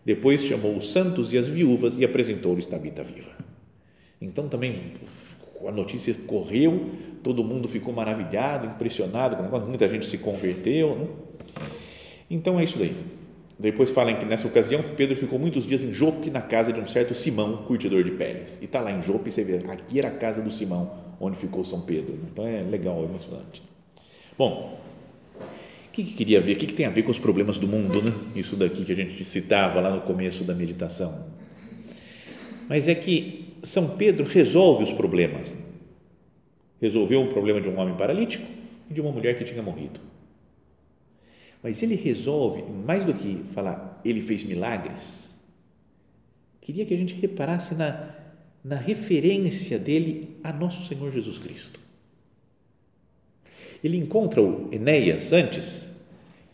Depois 0.05 0.45
chamou 0.45 0.77
os 0.77 0.91
santos 0.91 1.33
e 1.33 1.37
as 1.37 1.47
viúvas 1.47 1.97
e 1.97 2.05
apresentou-lhes 2.05 2.67
Tabita 2.67 3.03
viva. 3.03 3.31
Então 4.21 4.47
também 4.47 4.93
a 5.67 5.71
notícia 5.71 6.13
correu, 6.27 6.91
todo 7.23 7.43
mundo 7.43 7.67
ficou 7.67 7.91
maravilhado, 7.91 8.67
impressionado 8.67 9.37
muita 9.67 9.89
gente 9.89 10.05
se 10.05 10.19
converteu. 10.19 10.95
Né? 10.95 11.07
Então 12.29 12.59
é 12.59 12.63
isso 12.63 12.77
daí. 12.77 12.95
Depois 13.57 13.91
falam 13.91 14.15
que 14.15 14.25
nessa 14.25 14.47
ocasião 14.47 14.81
Pedro 14.95 15.15
ficou 15.15 15.39
muitos 15.39 15.65
dias 15.65 15.83
em 15.83 15.91
Jope, 15.91 16.29
na 16.29 16.41
casa 16.41 16.71
de 16.71 16.79
um 16.79 16.87
certo 16.87 17.15
Simão, 17.15 17.57
curtidor 17.57 18.03
de 18.03 18.11
peles. 18.11 18.59
E 18.61 18.65
está 18.65 18.81
lá 18.81 18.91
em 18.91 19.01
Jope, 19.01 19.31
você 19.31 19.43
vê, 19.43 19.57
aqui 19.67 19.97
era 19.97 20.09
a 20.09 20.11
casa 20.11 20.41
do 20.41 20.51
Simão, 20.51 20.91
onde 21.19 21.37
ficou 21.37 21.65
São 21.65 21.81
Pedro. 21.81 22.17
Então 22.31 22.45
é 22.45 22.61
legal, 22.61 23.01
é 23.01 23.05
emocionante. 23.05 23.61
Bom, 24.37 24.79
o 25.91 25.93
que, 25.93 26.03
que 26.03 26.13
queria 26.13 26.39
ver? 26.39 26.53
O 26.53 26.55
que, 26.55 26.67
que 26.67 26.73
tem 26.73 26.85
a 26.85 26.89
ver 26.89 27.03
com 27.03 27.11
os 27.11 27.19
problemas 27.19 27.59
do 27.59 27.67
mundo, 27.67 28.01
né? 28.01 28.13
Isso 28.35 28.55
daqui 28.55 28.85
que 28.85 28.93
a 28.93 28.95
gente 28.95 29.23
citava 29.25 29.79
lá 29.81 29.91
no 29.91 30.01
começo 30.01 30.43
da 30.43 30.55
meditação. 30.55 31.27
Mas 32.69 32.87
é 32.87 32.95
que 32.95 33.55
São 33.61 33.97
Pedro 33.97 34.25
resolve 34.25 34.85
os 34.85 34.91
problemas. 34.93 35.53
Resolveu 36.81 37.21
o 37.21 37.27
problema 37.27 37.59
de 37.59 37.67
um 37.69 37.77
homem 37.77 37.95
paralítico 37.95 38.45
e 38.89 38.93
de 38.93 39.01
uma 39.01 39.11
mulher 39.11 39.37
que 39.37 39.43
tinha 39.43 39.61
morrido 39.61 39.99
mas 41.63 41.83
ele 41.83 41.95
resolve, 41.95 42.63
mais 42.63 43.05
do 43.05 43.13
que 43.13 43.43
falar, 43.53 44.01
ele 44.03 44.21
fez 44.21 44.43
milagres, 44.43 45.39
queria 46.59 46.85
que 46.85 46.93
a 46.93 46.97
gente 46.97 47.13
reparasse 47.15 47.75
na, 47.75 48.15
na 48.63 48.75
referência 48.75 49.77
dele 49.77 50.37
a 50.43 50.51
nosso 50.51 50.81
Senhor 50.87 51.11
Jesus 51.11 51.37
Cristo. 51.37 51.79
Ele 53.83 53.97
encontra 53.97 54.41
o 54.41 54.69
Enéas 54.71 55.33
antes 55.33 55.95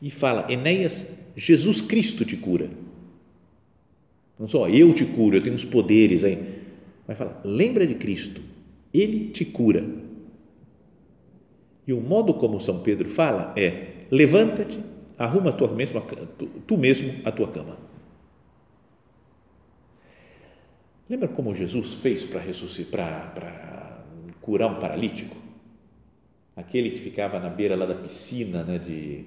e 0.02 0.10
fala: 0.10 0.52
Enéas, 0.52 1.20
Jesus 1.36 1.82
Cristo 1.82 2.24
te 2.26 2.38
cura. 2.38 2.70
Não 4.40 4.48
só 4.48 4.70
eu 4.70 4.94
te 4.94 5.06
curo, 5.06 5.38
eu 5.38 5.44
tenho 5.44 5.56
os 5.56 5.66
poderes 5.66 6.24
aí. 6.24 6.62
Mas 7.08 7.18
fala: 7.18 7.42
lembra 7.44 7.86
de 7.86 7.96
Cristo, 7.96 8.42
ele 8.94 9.30
te 9.30 9.46
cura. 9.46 9.88
E 11.88 11.94
o 11.94 12.02
modo 12.02 12.34
como 12.34 12.62
São 12.62 12.80
Pedro 12.80 13.10
fala 13.10 13.54
é: 13.56 14.06
levanta-te 14.12 14.80
arruma 15.18 15.52
tu, 15.52 15.68
tu 16.68 16.78
mesmo 16.78 17.14
a 17.26 17.32
tua 17.32 17.48
cama. 17.48 17.78
Lembra 21.10 21.28
como 21.28 21.56
Jesus 21.56 21.96
fez 21.96 22.24
para 22.24 22.42
ressuscitar, 22.42 23.34
para 23.34 24.04
curar 24.42 24.70
um 24.70 24.80
paralítico? 24.80 25.47
Aquele 26.58 26.90
que 26.90 27.00
ficava 27.00 27.40
na 27.40 27.50
beira 27.50 27.76
lá 27.76 27.86
da 27.86 27.96
piscina 27.96 28.64
né, 28.64 28.80
de 28.80 29.26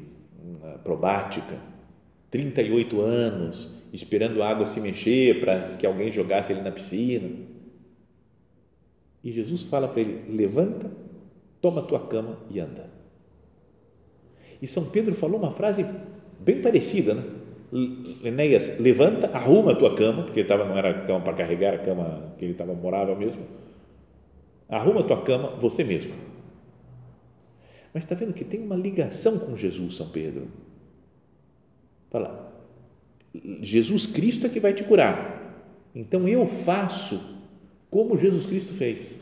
probática, 0.82 1.56
38 2.30 3.00
anos, 3.00 3.70
esperando 3.92 4.42
a 4.42 4.48
água 4.48 4.66
se 4.66 4.80
mexer 4.80 5.40
para 5.40 5.60
que 5.76 5.86
alguém 5.86 6.12
jogasse 6.12 6.52
ele 6.52 6.62
na 6.62 6.70
piscina. 6.70 7.30
E 9.22 9.32
Jesus 9.32 9.62
fala 9.62 9.88
para 9.88 10.00
ele: 10.00 10.36
levanta, 10.36 10.90
toma 11.60 11.82
tua 11.82 12.00
cama 12.06 12.38
e 12.50 12.60
anda. 12.60 12.90
E 14.60 14.66
São 14.66 14.86
Pedro 14.86 15.14
falou 15.14 15.38
uma 15.38 15.52
frase 15.52 15.86
bem 16.38 16.60
parecida, 16.60 17.14
né? 17.14 17.22
Enéas, 18.24 18.80
levanta, 18.80 19.28
arruma 19.28 19.72
a 19.72 19.76
tua 19.76 19.94
cama, 19.94 20.24
porque 20.24 20.40
estava 20.40 20.64
não 20.64 20.76
era 20.76 21.06
cama 21.06 21.20
para 21.20 21.34
carregar, 21.34 21.74
a 21.74 21.78
cama 21.78 22.34
que 22.36 22.44
ele 22.44 22.52
estava 22.52 22.74
morava 22.74 23.14
mesmo. 23.14 23.42
Arruma 24.68 25.00
a 25.00 25.04
tua 25.04 25.22
cama 25.22 25.50
você 25.50 25.84
mesmo. 25.84 26.12
Mas 27.92 28.04
está 28.04 28.14
vendo 28.14 28.32
que 28.32 28.44
tem 28.44 28.60
uma 28.60 28.76
ligação 28.76 29.38
com 29.38 29.56
Jesus, 29.56 29.96
São 29.96 30.08
Pedro. 30.08 30.48
Fala, 32.10 32.52
Jesus 33.62 34.06
Cristo 34.06 34.46
é 34.46 34.48
que 34.48 34.60
vai 34.60 34.72
te 34.72 34.84
curar. 34.84 35.38
Então 35.94 36.28
eu 36.28 36.46
faço 36.46 37.40
como 37.90 38.18
Jesus 38.18 38.46
Cristo 38.46 38.72
fez. 38.72 39.20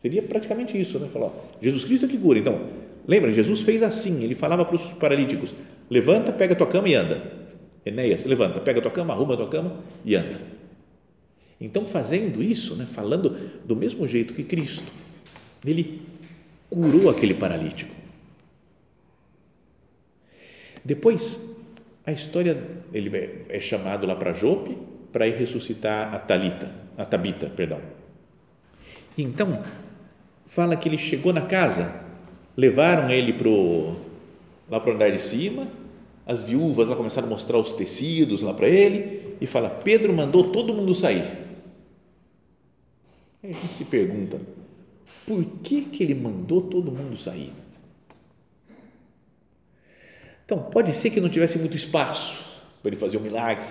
Seria 0.00 0.22
praticamente 0.22 0.80
isso, 0.80 0.98
né? 0.98 1.08
Falar, 1.08 1.32
Jesus 1.60 1.84
Cristo 1.84 2.06
é 2.06 2.08
que 2.08 2.18
cura. 2.18 2.38
Então, 2.38 2.68
Lembra, 3.08 3.32
Jesus 3.32 3.62
fez 3.62 3.82
assim, 3.82 4.22
ele 4.22 4.34
falava 4.34 4.66
para 4.66 4.76
os 4.76 4.90
paralíticos: 4.90 5.54
levanta, 5.88 6.30
pega 6.30 6.54
tua 6.54 6.66
cama 6.66 6.90
e 6.90 6.94
anda. 6.94 7.38
Enéas, 7.86 8.26
levanta, 8.26 8.60
pega 8.60 8.82
tua 8.82 8.90
cama, 8.90 9.14
arruma 9.14 9.34
tua 9.34 9.48
cama 9.48 9.80
e 10.04 10.14
anda. 10.14 10.38
Então, 11.58 11.86
fazendo 11.86 12.42
isso, 12.42 12.76
né, 12.76 12.84
falando 12.84 13.34
do 13.64 13.74
mesmo 13.74 14.06
jeito 14.06 14.34
que 14.34 14.44
Cristo, 14.44 14.92
ele 15.66 16.02
curou 16.70 17.10
aquele 17.10 17.34
paralítico. 17.34 17.94
Depois, 20.84 21.56
a 22.06 22.12
história, 22.12 22.60
ele 22.92 23.44
é 23.48 23.60
chamado 23.60 24.06
lá 24.06 24.16
para 24.16 24.32
Jope 24.32 24.76
para 25.12 25.26
ir 25.26 25.36
ressuscitar 25.36 26.14
a 26.14 26.18
Talita, 26.18 26.70
a 26.96 27.04
Tabita, 27.04 27.50
perdão. 27.50 27.80
Então, 29.16 29.62
fala 30.46 30.76
que 30.76 30.88
ele 30.88 30.98
chegou 30.98 31.32
na 31.32 31.42
casa 31.42 32.06
levaram 32.58 33.08
ele 33.08 33.32
pro, 33.32 33.94
lá 34.68 34.80
para 34.80 34.90
o 34.90 34.94
andar 34.96 35.12
de 35.12 35.22
cima, 35.22 35.68
as 36.26 36.42
viúvas 36.42 36.88
lá 36.88 36.96
começaram 36.96 37.28
a 37.28 37.30
mostrar 37.30 37.56
os 37.56 37.70
tecidos 37.70 38.42
lá 38.42 38.52
para 38.52 38.68
ele 38.68 39.36
e 39.40 39.46
fala, 39.46 39.70
Pedro 39.70 40.12
mandou 40.12 40.50
todo 40.50 40.74
mundo 40.74 40.92
sair. 40.92 41.22
Aí 43.40 43.50
a 43.50 43.52
gente 43.52 43.72
se 43.72 43.84
pergunta, 43.84 44.40
por 45.26 45.44
que, 45.62 45.82
que 45.82 46.02
ele 46.02 46.14
mandou 46.14 46.62
todo 46.62 46.90
mundo 46.90 47.16
sair? 47.16 47.52
Então, 50.44 50.58
pode 50.58 50.94
ser 50.94 51.10
que 51.10 51.20
não 51.20 51.28
tivesse 51.28 51.58
muito 51.58 51.76
espaço 51.76 52.42
para 52.82 52.90
ele 52.90 52.96
fazer 52.96 53.18
um 53.18 53.20
milagre, 53.20 53.64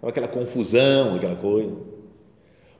aquela 0.00 0.28
confusão, 0.28 1.16
aquela 1.16 1.34
coisa. 1.34 1.76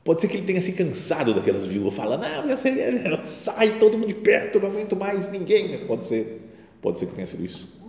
Pode 0.03 0.21
ser 0.21 0.29
que 0.29 0.37
ele 0.37 0.45
tenha 0.45 0.61
se 0.61 0.73
cansado 0.73 1.33
daquelas 1.33 1.67
viúvas, 1.67 1.93
falando, 1.93 2.23
ah, 2.23 3.21
sai 3.25 3.77
todo 3.77 3.97
mundo 3.97 4.07
de 4.07 4.15
perto, 4.15 4.59
não 4.59 4.69
aguento 4.69 4.95
mais 4.95 5.29
ninguém. 5.29 5.85
Pode 5.85 6.05
ser, 6.05 6.41
pode 6.81 6.97
ser 6.97 7.07
que 7.07 7.13
tenha 7.13 7.27
sido 7.27 7.45
isso. 7.45 7.81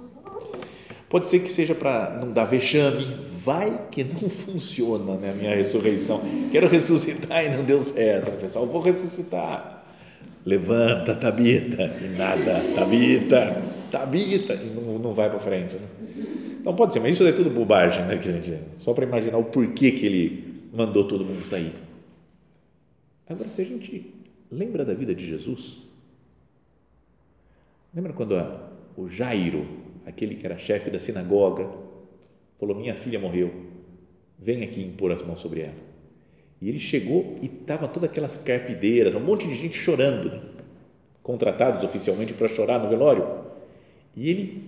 Pode 1.09 1.29
ser 1.29 1.41
que 1.41 1.53
seja 1.53 1.75
para 1.75 2.19
não 2.21 2.33
dar 2.33 2.47
vexame, 2.47 3.05
vai 3.45 3.87
que 3.91 4.03
não 4.03 4.29
funciona 4.29 5.15
né, 5.17 5.31
a 5.31 5.35
minha 5.35 5.55
ressurreição. 5.55 6.23
Quero 6.51 6.67
ressuscitar 6.67 7.45
e 7.45 7.51
não 7.51 7.65
deu 7.65 7.83
certo. 7.83 8.31
Pessoal, 8.41 8.67
vou 8.67 8.81
ressuscitar. 8.81 9.82
Levanta, 10.45 11.15
Tabita, 11.15 11.85
e 11.85 12.09
nada, 12.17 12.61
Tabita, 12.75 13.63
Tabita, 13.91 14.55
e 14.55 14.67
não, 14.75 14.99
não 14.99 15.13
vai 15.13 15.31
para 15.31 15.39
frente. 15.39 15.75
Né? 15.75 15.89
Então 16.61 16.75
pode 16.75 16.93
ser, 16.93 17.01
mas 17.01 17.15
isso 17.15 17.25
é 17.25 17.33
tudo 17.33 17.51
bobagem, 17.51 18.05
né? 18.07 18.19
Que 18.19 18.29
a 18.29 18.33
gente, 18.33 18.59
só 18.81 18.93
para 18.93 19.05
imaginar 19.05 19.39
o 19.39 19.45
porquê 19.45 19.93
que 19.93 20.07
ele 20.07 20.69
mandou 20.73 21.07
todo 21.07 21.25
mundo 21.25 21.45
sair. 21.45 21.73
Agora, 23.29 23.49
se 23.49 23.63
a 23.63 23.65
gente 23.65 24.13
lembra 24.51 24.85
da 24.85 24.95
vida 24.95 25.15
de 25.15 25.27
Jesus, 25.27 25.79
lembra 27.95 28.13
quando 28.13 28.37
a, 28.37 28.71
o 28.97 29.09
Jairo, 29.09 29.67
aquele 30.07 30.35
que 30.35 30.47
era 30.47 30.59
chefe 30.59 30.91
da 30.91 30.99
sinagoga, 30.99 31.69
falou: 32.59 32.77
Minha 32.77 32.95
filha 32.95 33.19
morreu, 33.19 33.53
vem 34.39 34.63
aqui 34.65 34.83
impor 34.83 35.13
as 35.13 35.23
mãos 35.23 35.41
sobre 35.41 35.61
ela. 35.61 35.92
E 36.63 36.69
ele 36.69 36.79
chegou 36.81 37.37
e 37.43 37.47
estava 37.47 37.87
todas 37.87 38.09
aquelas 38.09 38.39
carpideiras, 38.39 39.15
um 39.15 39.21
monte 39.21 39.47
de 39.47 39.55
gente 39.55 39.77
chorando, 39.77 40.41
contratados 41.23 41.83
oficialmente 41.83 42.33
para 42.33 42.49
chorar 42.49 42.79
no 42.79 42.89
velório. 42.89 43.27
E 44.17 44.31
ele 44.31 44.63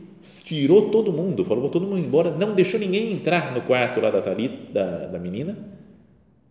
tirou 0.45 0.91
todo 0.91 1.13
mundo, 1.13 1.45
falou 1.45 1.71
todo 1.71 1.87
mundo 1.87 1.99
embora, 1.99 2.31
não 2.33 2.55
deixou 2.55 2.79
ninguém 2.79 3.13
entrar 3.13 3.55
no 3.55 3.63
quarto 3.63 4.01
lá 4.01 4.11
da, 4.11 4.21
da, 4.21 5.07
da 5.07 5.19
menina 5.19 5.75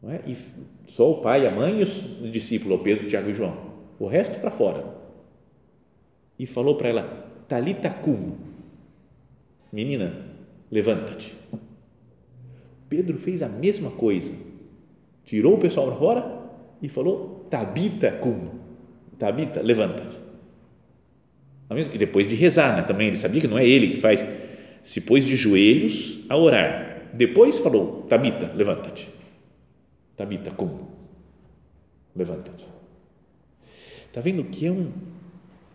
é? 0.09 0.21
E 0.27 0.37
só 0.85 1.09
o 1.09 1.21
pai, 1.21 1.47
a 1.47 1.51
mãe 1.51 1.79
e 1.79 1.83
os 1.83 2.31
discípulos, 2.31 2.81
Pedro, 2.81 3.07
Tiago 3.07 3.29
e 3.29 3.33
João. 3.33 3.71
O 3.97 4.07
resto 4.07 4.39
para 4.39 4.51
fora. 4.51 4.83
E 6.37 6.45
falou 6.45 6.75
para 6.75 6.89
ela: 6.89 7.43
Talita 7.47 7.89
cum. 7.89 8.35
Menina, 9.71 10.13
levanta-te. 10.69 11.33
Pedro 12.89 13.17
fez 13.17 13.41
a 13.41 13.47
mesma 13.47 13.91
coisa. 13.91 14.31
Tirou 15.25 15.55
o 15.55 15.59
pessoal 15.59 15.87
para 15.87 15.95
fora 15.95 16.43
e 16.81 16.89
falou: 16.89 17.47
Tabita 17.49 18.11
cum. 18.11 18.49
Tabita, 19.17 19.61
levanta-te. 19.61 20.23
E 21.93 21.97
depois 21.97 22.27
de 22.27 22.35
rezar, 22.35 22.75
né? 22.75 22.83
também 22.83 23.07
ele 23.07 23.17
sabia 23.17 23.41
que 23.41 23.47
não 23.47 23.57
é 23.57 23.65
ele 23.65 23.87
que 23.87 23.97
faz. 23.97 24.25
Se 24.83 25.01
pôs 25.01 25.25
de 25.25 25.35
joelhos 25.35 26.25
a 26.29 26.37
orar. 26.37 27.09
Depois 27.13 27.59
falou: 27.59 28.03
Tabita, 28.09 28.51
levanta-te. 28.53 29.09
Tabita, 30.15 30.51
como? 30.51 30.91
Levanta-te. 32.15 32.65
Está 34.07 34.21
vendo 34.21 34.43
que 34.43 34.67
é 34.67 34.71
um. 34.71 34.91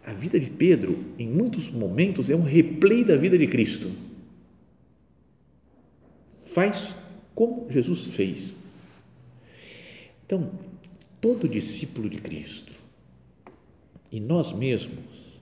A 0.04 0.12
vida 0.12 0.38
de 0.40 0.48
Pedro, 0.48 1.04
em 1.18 1.28
muitos 1.28 1.70
momentos, 1.70 2.30
é 2.30 2.36
um 2.36 2.42
replay 2.42 3.04
da 3.04 3.16
vida 3.16 3.36
de 3.36 3.46
Cristo. 3.46 3.90
Faz 6.46 6.94
como 7.34 7.66
Jesus 7.70 8.06
fez. 8.06 8.57
Então, 10.28 10.50
todo 11.22 11.48
discípulo 11.48 12.06
de 12.06 12.18
Cristo 12.18 12.74
e 14.12 14.20
nós 14.20 14.52
mesmos 14.52 15.40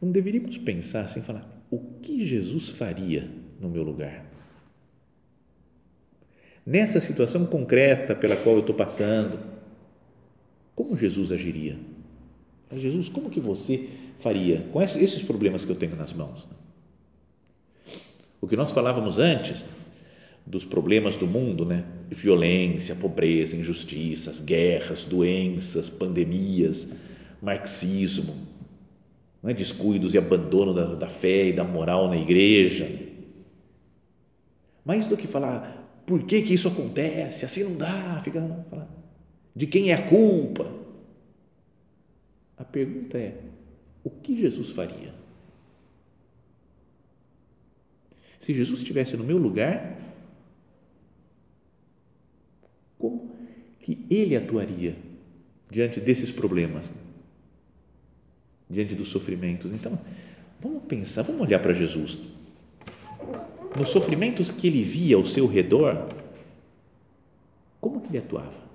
não 0.00 0.10
deveríamos 0.10 0.56
pensar 0.56 1.02
assim, 1.02 1.20
falar 1.20 1.46
o 1.70 1.78
que 2.00 2.24
Jesus 2.24 2.70
faria 2.70 3.30
no 3.60 3.68
meu 3.68 3.82
lugar? 3.82 4.24
Nessa 6.64 6.98
situação 6.98 7.44
concreta 7.44 8.14
pela 8.14 8.36
qual 8.36 8.54
eu 8.54 8.60
estou 8.62 8.74
passando, 8.74 9.38
como 10.74 10.96
Jesus 10.96 11.30
agiria? 11.30 11.78
Jesus, 12.72 13.10
como 13.10 13.28
que 13.28 13.38
você 13.38 13.86
faria 14.16 14.62
com 14.72 14.80
esses 14.80 15.22
problemas 15.22 15.66
que 15.66 15.70
eu 15.70 15.76
tenho 15.76 15.94
nas 15.94 16.14
mãos? 16.14 16.48
O 18.40 18.48
que 18.48 18.56
nós 18.56 18.72
falávamos 18.72 19.18
antes 19.18 19.66
dos 20.46 20.64
problemas 20.64 21.16
do 21.16 21.26
mundo, 21.26 21.64
né? 21.64 21.84
Violência, 22.08 22.94
pobreza, 22.94 23.56
injustiças, 23.56 24.40
guerras, 24.40 25.04
doenças, 25.04 25.90
pandemias, 25.90 26.92
marxismo, 27.42 28.34
né? 29.42 29.52
descuidos 29.52 30.14
e 30.14 30.18
abandono 30.18 30.72
da, 30.72 30.94
da 30.94 31.08
fé 31.08 31.48
e 31.48 31.52
da 31.52 31.64
moral 31.64 32.08
na 32.08 32.16
igreja. 32.16 32.88
Mais 34.84 35.06
do 35.08 35.16
que 35.16 35.26
falar 35.26 35.84
por 36.06 36.22
que, 36.22 36.40
que 36.42 36.54
isso 36.54 36.68
acontece, 36.68 37.44
assim 37.44 37.64
não 37.64 37.76
dá, 37.76 38.20
fica 38.22 38.40
falar, 38.70 38.88
de 39.54 39.66
quem 39.66 39.90
é 39.90 39.94
a 39.94 40.02
culpa. 40.06 40.72
A 42.56 42.64
pergunta 42.64 43.18
é: 43.18 43.36
o 44.04 44.10
que 44.10 44.40
Jesus 44.40 44.70
faria? 44.70 45.12
Se 48.38 48.54
Jesus 48.54 48.78
estivesse 48.78 49.16
no 49.16 49.24
meu 49.24 49.36
lugar, 49.36 50.05
como 52.98 53.30
que 53.80 54.04
ele 54.10 54.36
atuaria 54.36 54.96
diante 55.70 56.00
desses 56.00 56.30
problemas, 56.30 56.90
diante 58.68 58.94
dos 58.94 59.08
sofrimentos? 59.08 59.72
Então, 59.72 59.98
vamos 60.60 60.84
pensar, 60.84 61.22
vamos 61.22 61.42
olhar 61.42 61.60
para 61.60 61.72
Jesus. 61.72 62.18
Nos 63.76 63.90
sofrimentos 63.90 64.50
que 64.50 64.66
ele 64.66 64.82
via 64.82 65.16
ao 65.16 65.24
seu 65.24 65.46
redor, 65.46 66.08
como 67.80 68.00
que 68.00 68.08
ele 68.08 68.18
atuava? 68.18 68.66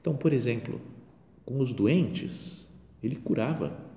Então, 0.00 0.16
por 0.16 0.32
exemplo, 0.32 0.80
com 1.44 1.60
os 1.60 1.72
doentes, 1.72 2.68
ele 3.02 3.16
curava 3.16 3.87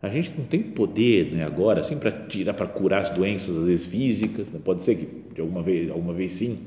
A 0.00 0.08
gente 0.08 0.32
não 0.38 0.44
tem 0.44 0.62
poder 0.62 1.32
né, 1.32 1.44
agora 1.44 1.80
assim 1.80 1.98
para 1.98 2.12
tirar, 2.12 2.54
para 2.54 2.66
curar 2.66 3.02
as 3.02 3.10
doenças 3.10 3.56
às 3.56 3.66
vezes 3.66 3.86
físicas, 3.86 4.50
né? 4.52 4.60
pode 4.64 4.82
ser 4.82 4.94
que 4.94 5.34
de 5.34 5.40
alguma 5.40 5.62
vez, 5.62 5.90
alguma 5.90 6.12
vez 6.12 6.32
sim, 6.32 6.58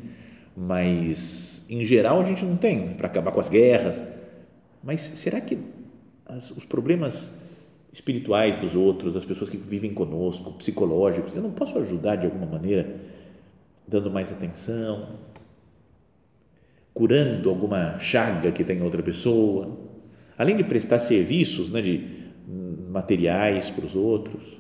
mas 0.56 1.66
em 1.70 1.86
geral 1.86 2.20
a 2.20 2.26
gente 2.26 2.44
não 2.44 2.58
tem 2.58 2.90
para 2.90 3.08
acabar 3.08 3.32
com 3.32 3.40
as 3.40 3.50
guerras. 3.50 4.04
Mas 4.84 5.00
será 5.02 5.40
que 5.40 5.58
as, 6.26 6.52
os 6.52 6.66
problemas 6.66 7.40
espirituais 7.94 8.58
dos 8.58 8.76
outros, 8.76 9.14
das 9.14 9.26
pessoas 9.26 9.50
que 9.50 9.58
vivem 9.58 9.94
conosco, 9.94 10.54
psicológicos, 10.54 11.34
eu 11.36 11.42
não 11.42 11.52
posso 11.52 11.78
ajudar 11.78 12.18
de 12.18 12.26
alguma 12.26 12.46
maneira, 12.46 12.96
dando 13.88 14.10
mais 14.10 14.32
atenção, 14.32 15.10
curando 16.94 17.50
alguma 17.50 18.00
chaga 18.00 18.52
que 18.52 18.64
tem 18.64 18.78
em 18.78 18.82
outra 18.82 19.04
pessoa, 19.04 19.78
além 20.38 20.56
de 20.56 20.64
prestar 20.64 21.00
serviços, 21.00 21.70
né, 21.70 21.82
de 21.82 22.21
materiais 22.92 23.70
para 23.70 23.86
os 23.86 23.96
outros. 23.96 24.60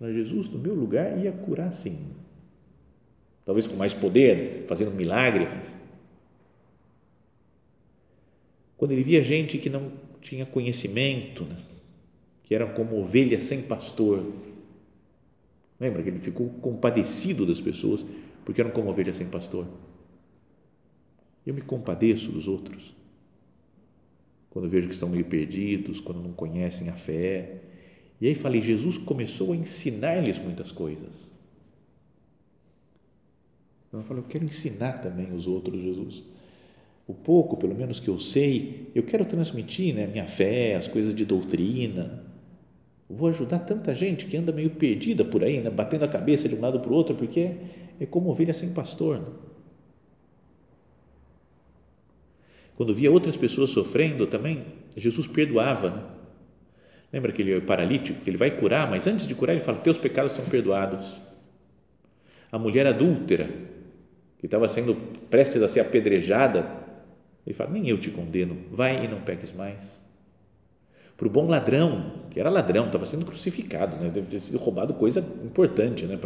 Jesus, 0.00 0.48
no 0.48 0.58
meu 0.58 0.74
lugar, 0.74 1.18
ia 1.18 1.32
curar 1.32 1.72
sim. 1.72 2.14
Talvez 3.44 3.66
com 3.66 3.76
mais 3.76 3.92
poder, 3.92 4.64
fazendo 4.66 4.90
milagres. 4.92 5.74
Quando 8.76 8.92
ele 8.92 9.02
via 9.02 9.22
gente 9.22 9.58
que 9.58 9.68
não 9.68 9.92
tinha 10.20 10.46
conhecimento, 10.46 11.44
né? 11.44 11.56
que 12.44 12.54
eram 12.54 12.72
como 12.72 13.00
ovelhas 13.00 13.44
sem 13.44 13.62
pastor. 13.62 14.32
Lembra 15.78 16.02
que 16.02 16.08
ele 16.08 16.18
ficou 16.18 16.48
compadecido 16.60 17.46
das 17.46 17.60
pessoas 17.60 18.04
porque 18.44 18.60
eram 18.60 18.70
como 18.70 18.90
ovelhas 18.90 19.16
sem 19.16 19.28
pastor. 19.28 19.66
Eu 21.46 21.54
me 21.54 21.60
compadeço 21.60 22.32
dos 22.32 22.48
outros 22.48 22.99
quando 24.50 24.68
vejo 24.68 24.88
que 24.88 24.94
estão 24.94 25.08
meio 25.08 25.24
perdidos, 25.24 26.00
quando 26.00 26.20
não 26.20 26.32
conhecem 26.32 26.88
a 26.88 26.94
fé. 26.94 27.60
E 28.20 28.26
aí 28.26 28.34
falei, 28.34 28.60
Jesus 28.60 28.98
começou 28.98 29.52
a 29.52 29.56
ensinar-lhes 29.56 30.38
muitas 30.40 30.72
coisas. 30.72 31.30
Então 33.88 34.00
eu 34.00 34.04
falei, 34.04 34.22
eu 34.22 34.28
quero 34.28 34.44
ensinar 34.44 35.00
também 35.00 35.32
os 35.32 35.46
outros, 35.46 35.80
Jesus. 35.80 36.22
O 37.06 37.14
pouco, 37.14 37.56
pelo 37.56 37.74
menos 37.74 37.98
que 37.98 38.08
eu 38.08 38.20
sei, 38.20 38.90
eu 38.94 39.02
quero 39.02 39.24
transmitir 39.24 39.94
né, 39.94 40.06
minha 40.06 40.26
fé, 40.26 40.74
as 40.74 40.86
coisas 40.86 41.14
de 41.14 41.24
doutrina. 41.24 42.24
vou 43.08 43.28
ajudar 43.28 43.60
tanta 43.60 43.94
gente 43.94 44.26
que 44.26 44.36
anda 44.36 44.52
meio 44.52 44.70
perdida 44.70 45.24
por 45.24 45.42
aí, 45.42 45.60
né, 45.60 45.70
batendo 45.70 46.04
a 46.04 46.08
cabeça 46.08 46.48
de 46.48 46.54
um 46.54 46.60
lado 46.60 46.78
para 46.78 46.90
o 46.90 46.94
outro, 46.94 47.16
porque 47.16 47.40
é, 47.40 47.56
é 48.00 48.06
como 48.06 48.30
ovelha 48.30 48.54
sem 48.54 48.72
pastor. 48.72 49.18
Né? 49.20 49.26
Quando 52.80 52.94
via 52.94 53.10
outras 53.10 53.36
pessoas 53.36 53.68
sofrendo 53.68 54.26
também, 54.26 54.64
Jesus 54.96 55.26
perdoava. 55.26 55.90
Né? 55.90 56.02
Lembra 57.12 57.30
aquele 57.30 57.60
paralítico 57.60 58.24
que 58.24 58.30
ele 58.30 58.38
vai 58.38 58.50
curar, 58.52 58.88
mas 58.88 59.06
antes 59.06 59.26
de 59.26 59.34
curar 59.34 59.52
ele 59.52 59.60
fala: 59.60 59.76
Teus 59.76 59.98
pecados 59.98 60.32
são 60.32 60.46
perdoados. 60.46 61.20
A 62.50 62.58
mulher 62.58 62.86
adúltera, 62.86 63.50
que 64.38 64.46
estava 64.46 64.66
sendo 64.66 64.94
prestes 65.28 65.60
a 65.60 65.68
ser 65.68 65.80
apedrejada, 65.80 66.74
ele 67.46 67.54
fala: 67.54 67.68
Nem 67.68 67.86
eu 67.86 67.98
te 68.00 68.10
condeno, 68.10 68.56
vai 68.72 69.04
e 69.04 69.08
não 69.08 69.20
peques 69.20 69.52
mais. 69.52 70.00
Para 71.18 71.26
o 71.26 71.30
bom 71.30 71.46
ladrão, 71.46 72.28
que 72.30 72.40
era 72.40 72.48
ladrão, 72.48 72.86
estava 72.86 73.04
sendo 73.04 73.26
crucificado, 73.26 73.94
né? 73.96 74.08
deve 74.08 74.28
ter 74.28 74.40
sido 74.40 74.56
roubado 74.56 74.94
coisa 74.94 75.20
importante 75.44 76.06
né? 76.06 76.16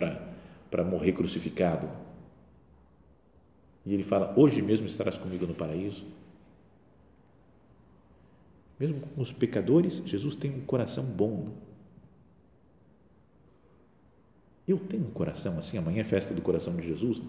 para 0.70 0.84
morrer 0.84 1.10
crucificado. 1.10 1.88
E 3.84 3.92
ele 3.92 4.04
fala: 4.04 4.32
Hoje 4.36 4.62
mesmo 4.62 4.86
estarás 4.86 5.18
comigo 5.18 5.48
no 5.48 5.54
paraíso. 5.54 6.22
Mesmo 8.84 9.00
com 9.00 9.22
os 9.22 9.32
pecadores, 9.32 10.02
Jesus 10.04 10.34
tem 10.34 10.50
um 10.50 10.60
coração 10.60 11.04
bom. 11.04 11.54
Eu 14.68 14.78
tenho 14.78 15.06
um 15.06 15.10
coração 15.10 15.58
assim, 15.58 15.78
amanhã 15.78 16.02
é 16.02 16.04
festa 16.04 16.34
do 16.34 16.42
coração 16.42 16.76
de 16.76 16.86
Jesus. 16.86 17.22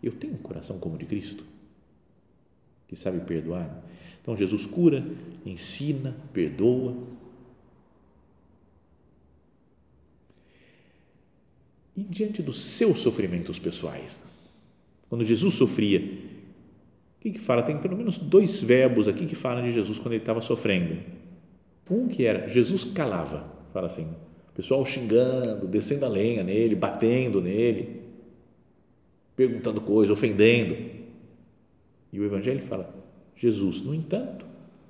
Eu 0.00 0.12
tenho 0.12 0.34
um 0.34 0.38
coração 0.38 0.78
como 0.78 0.94
o 0.94 0.98
de 0.98 1.06
Cristo, 1.06 1.44
que 2.86 2.94
sabe 2.94 3.26
perdoar. 3.26 3.82
Então 4.22 4.36
Jesus 4.36 4.66
cura, 4.66 5.04
ensina, 5.44 6.14
perdoa. 6.32 6.96
E 11.96 12.04
diante 12.04 12.40
dos 12.40 12.62
seus 12.62 13.00
sofrimentos 13.00 13.58
pessoais, 13.58 14.20
quando 15.08 15.24
Jesus 15.24 15.54
sofria, 15.54 16.00
o 17.20 17.22
que, 17.22 17.32
que 17.32 17.38
fala? 17.38 17.62
Tem 17.62 17.76
pelo 17.76 17.98
menos 17.98 18.16
dois 18.16 18.62
verbos 18.62 19.06
aqui 19.06 19.26
que 19.26 19.34
falam 19.34 19.62
de 19.62 19.72
Jesus 19.72 19.98
quando 19.98 20.14
ele 20.14 20.22
estava 20.22 20.40
sofrendo. 20.40 20.96
Um 21.90 22.08
que 22.08 22.24
era 22.24 22.48
Jesus 22.48 22.82
calava, 22.82 23.46
fala 23.74 23.88
assim, 23.88 24.04
o 24.04 24.52
pessoal 24.54 24.86
xingando, 24.86 25.68
descendo 25.68 26.06
a 26.06 26.08
lenha 26.08 26.42
nele, 26.42 26.74
batendo 26.74 27.42
nele, 27.42 28.00
perguntando 29.36 29.82
coisas, 29.82 30.10
ofendendo. 30.10 30.74
E 32.10 32.18
o 32.18 32.24
Evangelho 32.24 32.62
fala: 32.62 32.90
Jesus, 33.36 33.82
no 33.82 33.94
entanto, 33.94 34.46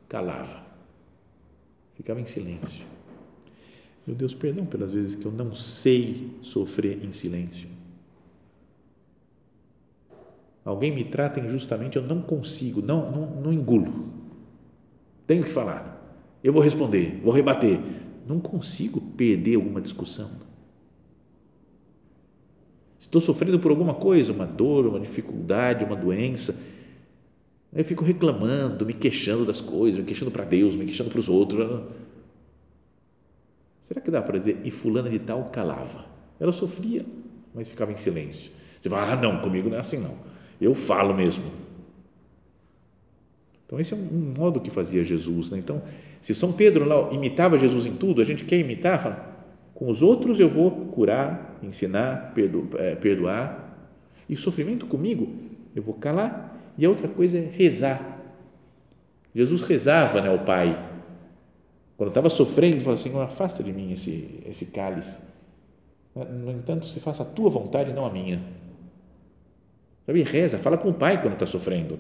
calava, 0.09 0.65
ficava 1.97 2.21
em 2.21 2.27
silêncio. 2.27 2.87
Meu 4.07 4.15
Deus, 4.15 4.35
perdão 4.35 4.65
pelas 4.67 4.93
vezes 4.93 5.17
que 5.17 5.27
eu 5.27 5.33
não 5.33 5.53
sei 5.53 6.31
sofrer 6.43 7.05
em 7.05 7.11
silêncio 7.11 7.80
alguém 10.65 10.95
me 10.95 11.05
trata 11.05 11.41
injustamente, 11.41 11.97
eu 11.97 12.03
não 12.03 12.21
consigo, 12.21 12.83
não, 12.83 13.11
não, 13.11 13.27
não 13.41 13.53
engulo. 13.53 14.13
Tenho 15.27 15.43
que 15.43 15.51
falar. 15.51 15.99
Eu 16.43 16.53
vou 16.53 16.63
responder, 16.63 17.21
vou 17.23 17.33
rebater. 17.33 17.79
Não 18.27 18.41
consigo 18.41 19.01
perder 19.01 19.57
alguma 19.57 19.81
discussão. 19.81 20.31
Estou 22.99 23.21
sofrendo 23.21 23.59
por 23.59 23.71
alguma 23.71 23.95
coisa, 23.95 24.33
uma 24.33 24.47
dor, 24.47 24.87
uma 24.87 25.01
dificuldade, 25.01 25.85
uma 25.85 25.97
doença. 25.97 26.61
Eu 27.73 27.85
fico 27.85 28.05
reclamando, 28.05 28.85
me 28.85 28.93
queixando 28.93 29.45
das 29.45 29.61
coisas, 29.61 29.99
me 29.99 30.05
queixando 30.05 30.31
para 30.31 30.45
Deus, 30.45 30.77
me 30.77 30.85
queixando 30.85 31.11
para 31.11 31.21
os 31.21 31.29
outros. 31.29 31.83
Será 33.79 34.01
que 34.01 34.11
dá 34.11 34.21
para 34.21 34.39
dizer, 34.39 34.61
e 34.65 34.71
fulana 34.71 35.09
de 35.09 35.19
tal 35.19 35.45
calava? 35.45 36.05
Ela 36.39 36.53
sofria, 36.53 37.05
mas 37.55 37.69
ficava 37.69 37.91
em 37.93 37.97
silêncio. 37.97 38.53
Você 38.81 38.89
fala, 38.89 39.13
ah, 39.13 39.17
não, 39.17 39.41
comigo 39.41 39.69
não 39.69 39.77
é 39.77 39.81
assim 39.81 39.99
não 39.99 40.30
eu 40.61 40.75
falo 40.75 41.15
mesmo. 41.15 41.45
Então, 43.67 43.79
esse 43.79 43.95
é 43.95 43.97
um 43.97 44.35
modo 44.37 44.61
que 44.61 44.69
fazia 44.69 45.05
Jesus. 45.05 45.51
Né? 45.51 45.59
Então, 45.59 45.81
se 46.21 46.35
São 46.35 46.53
Pedro 46.53 46.85
lá 46.85 47.09
imitava 47.13 47.57
Jesus 47.57 47.87
em 47.87 47.95
tudo, 47.95 48.21
a 48.21 48.25
gente 48.25 48.45
quer 48.45 48.59
imitar, 48.59 49.01
fala, 49.01 49.31
com 49.75 49.89
os 49.89 50.03
outros 50.03 50.39
eu 50.41 50.49
vou 50.49 50.71
curar, 50.87 51.59
ensinar, 51.63 52.35
é, 52.79 52.95
perdoar. 52.97 53.89
E 54.29 54.37
sofrimento 54.37 54.87
comigo, 54.87 55.29
eu 55.75 55.83
vou 55.83 55.95
calar. 55.95 56.59
E 56.77 56.85
a 56.85 56.89
outra 56.89 57.09
coisa 57.09 57.39
é 57.39 57.51
rezar. 57.53 58.19
Jesus 59.35 59.63
rezava 59.63 60.21
né, 60.21 60.29
ao 60.29 60.41
Pai. 60.41 60.91
Quando 61.97 62.09
estava 62.09 62.29
sofrendo, 62.29 62.81
falou 62.81 62.95
assim: 62.95 63.17
afasta 63.21 63.63
de 63.63 63.73
mim 63.73 63.93
esse, 63.93 64.43
esse 64.47 64.67
cálice. 64.67 65.21
No 66.15 66.51
entanto, 66.51 66.87
se 66.87 66.99
faça 66.99 67.23
a 67.23 67.27
tua 67.27 67.49
vontade, 67.49 67.93
não 67.93 68.05
a 68.05 68.11
minha. 68.11 68.43
Sabe, 70.07 70.23
reza, 70.23 70.59
fala 70.59 70.79
com 70.79 70.89
o 70.89 70.95
Pai 70.95 71.21
quando 71.21 71.35
está 71.35 71.47
sofrendo. 71.47 71.99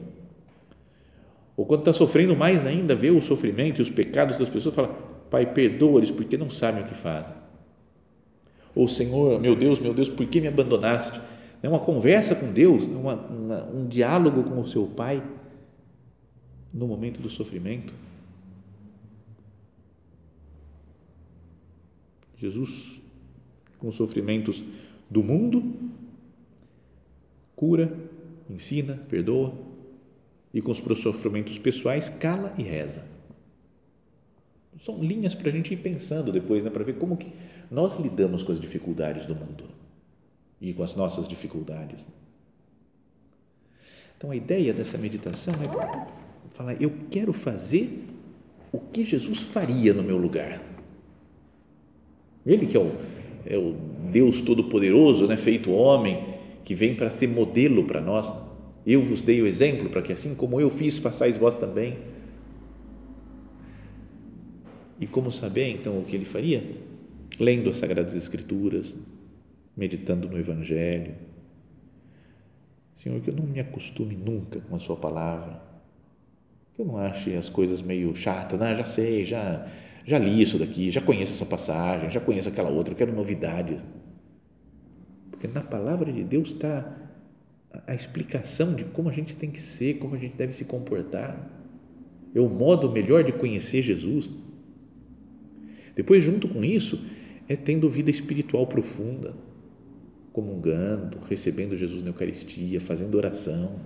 Ou 1.57 1.67
quando 1.67 1.81
está 1.81 1.93
sofrendo 1.93 2.35
mais 2.35 2.65
ainda, 2.65 2.95
vê 2.95 3.11
o 3.11 3.21
sofrimento 3.21 3.81
e 3.81 3.83
os 3.83 3.91
pecados 3.91 4.39
das 4.39 4.49
pessoas, 4.49 4.75
fala: 4.75 4.89
Pai, 5.31 5.53
perdoa-lhes 5.53 6.11
porque 6.11 6.37
não 6.37 6.51
sabem 6.51 6.83
o 6.83 6.87
que 6.87 6.95
fazem. 6.95 7.35
Ou 8.75 8.89
Senhor, 8.89 9.41
meu 9.41 9.55
Deus, 9.55 9.79
meu 9.79 9.93
Deus, 9.93 10.09
por 10.09 10.27
que 10.27 10.41
me 10.41 10.49
abandonaste? 10.49 11.21
É 11.63 11.69
uma 11.69 11.79
conversa 11.79 12.35
com 12.35 12.53
Deus, 12.53 12.85
uma, 12.85 13.15
uma, 13.15 13.65
um 13.67 13.87
diálogo 13.87 14.45
com 14.45 14.61
o 14.61 14.67
seu 14.67 14.87
Pai 14.87 15.23
no 16.73 16.87
momento 16.87 17.21
do 17.21 17.29
sofrimento. 17.29 17.93
Jesus, 22.39 23.03
com 23.79 23.89
os 23.89 23.97
sofrimentos 23.97 24.63
do 25.11 25.23
mundo, 25.23 25.63
cura, 27.61 27.95
ensina, 28.49 28.95
perdoa, 29.11 29.53
e 30.53 30.63
com 30.63 30.73
os 30.73 30.79
sofrimentos 30.99 31.59
pessoais, 31.59 32.09
cala 32.09 32.55
e 32.57 32.63
reza. 32.63 33.05
São 34.81 35.05
linhas 35.05 35.35
para 35.35 35.51
a 35.51 35.53
gente 35.53 35.75
ir 35.75 35.77
pensando 35.77 36.33
depois, 36.33 36.65
né, 36.65 36.71
para 36.71 36.83
ver 36.83 36.95
como 36.95 37.19
que 37.19 37.31
nós 37.71 38.01
lidamos 38.01 38.43
com 38.43 38.53
as 38.53 38.59
dificuldades 38.59 39.27
do 39.27 39.35
mundo 39.35 39.65
e 40.59 40.73
com 40.73 40.83
as 40.83 40.97
nossas 40.97 41.29
dificuldades. 41.29 42.09
Então, 44.17 44.31
a 44.31 44.37
ideia 44.37 44.73
dessa 44.73 44.97
meditação 44.97 45.53
é 45.55 46.49
falar: 46.55 46.81
eu 46.81 46.91
quero 47.11 47.35
fazer 47.35 48.05
o 48.73 48.79
que 48.79 49.05
Jesus 49.05 49.41
faria 49.41 49.93
no 49.93 50.03
meu 50.03 50.17
lugar. 50.17 50.63
Ele 52.47 52.67
que 52.67 52.77
é 52.77 52.81
o, 52.81 52.99
é 53.45 53.59
o 53.59 53.77
Deus 54.11 54.41
Todo-Poderoso, 54.41 55.27
né, 55.27 55.37
feito 55.37 55.71
homem, 55.71 56.30
que 56.65 56.75
vem 56.75 56.95
para 56.95 57.11
ser 57.11 57.29
modelo 57.29 57.85
para 57.85 58.01
nós. 58.01 58.33
Eu 58.87 59.03
vos 59.03 59.23
dei 59.23 59.43
o 59.43 59.47
exemplo 59.47 59.89
para 59.89 60.03
que 60.03 60.13
assim 60.13 60.35
como 60.35 60.61
eu 60.61 60.71
fiz, 60.71 60.99
façais 60.99 61.37
vós 61.37 61.57
também. 61.57 61.99
E 64.99 65.07
como 65.07 65.33
saber 65.33 65.69
então 65.71 65.99
o 65.99 66.05
que 66.05 66.15
ele 66.15 66.25
faria? 66.25 66.63
Lendo 67.39 67.71
as 67.71 67.79
Sagradas 67.79 68.15
Escrituras, 68.15 68.95
meditando 69.75 70.29
no 70.29 70.39
Evangelho. 70.39 71.15
Senhor, 72.95 73.19
que 73.23 73.31
eu 73.31 73.35
não 73.35 73.45
me 73.45 73.59
acostume 73.59 74.15
nunca 74.15 74.61
com 74.61 74.77
a 74.77 74.79
Sua 74.79 74.97
palavra, 74.97 75.63
que 76.75 76.83
eu 76.83 76.87
não 76.87 76.99
ache 76.99 77.35
as 77.35 77.49
coisas 77.49 77.81
meio 77.81 78.15
chatas, 78.15 78.61
ah, 78.61 78.75
já 78.75 78.85
sei, 78.85 79.25
já, 79.25 79.67
já 80.05 80.19
li 80.19 80.43
isso 80.43 80.59
daqui, 80.59 80.91
já 80.91 81.01
conheço 81.01 81.33
essa 81.33 81.47
passagem, 81.47 82.11
já 82.11 82.21
conheço 82.21 82.51
aquela 82.51 82.69
outra, 82.69 82.93
eu 82.93 82.99
quero 82.99 83.11
novidades. 83.11 83.83
Porque 85.41 85.49
na 85.55 85.63
palavra 85.63 86.13
de 86.13 86.23
Deus 86.23 86.51
está 86.51 86.95
a 87.87 87.95
explicação 87.95 88.75
de 88.75 88.85
como 88.85 89.09
a 89.09 89.13
gente 89.13 89.35
tem 89.35 89.51
que 89.51 89.61
ser, 89.61 89.95
como 89.95 90.15
a 90.15 90.19
gente 90.19 90.37
deve 90.37 90.53
se 90.53 90.67
comportar. 90.67 91.49
É 92.35 92.41
o 92.41 92.49
modo 92.49 92.93
melhor 92.93 93.25
de 93.25 93.33
conhecer 93.33 93.81
Jesus. 93.81 94.31
Depois, 95.97 96.23
junto 96.23 96.47
com 96.47 96.63
isso, 96.63 97.07
é 97.49 97.57
tendo 97.57 97.89
vida 97.89 98.11
espiritual 98.11 98.67
profunda, 98.67 99.35
comungando, 100.31 101.19
recebendo 101.27 101.75
Jesus 101.75 102.03
na 102.03 102.11
Eucaristia, 102.11 102.79
fazendo 102.79 103.15
oração, 103.15 103.81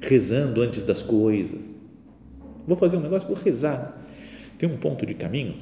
rezando 0.00 0.60
antes 0.60 0.82
das 0.82 1.04
coisas. 1.04 1.70
Vou 2.66 2.76
fazer 2.76 2.96
um 2.96 3.00
negócio, 3.00 3.28
vou 3.28 3.36
rezar. 3.36 4.04
Tem 4.58 4.68
um 4.68 4.76
ponto 4.76 5.06
de 5.06 5.14
caminho 5.14 5.54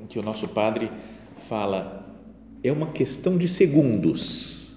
em 0.00 0.06
que 0.06 0.18
o 0.18 0.22
nosso 0.22 0.48
padre 0.48 0.90
fala 1.36 2.04
é 2.62 2.72
uma 2.72 2.90
questão 2.92 3.38
de 3.38 3.46
segundos. 3.46 4.76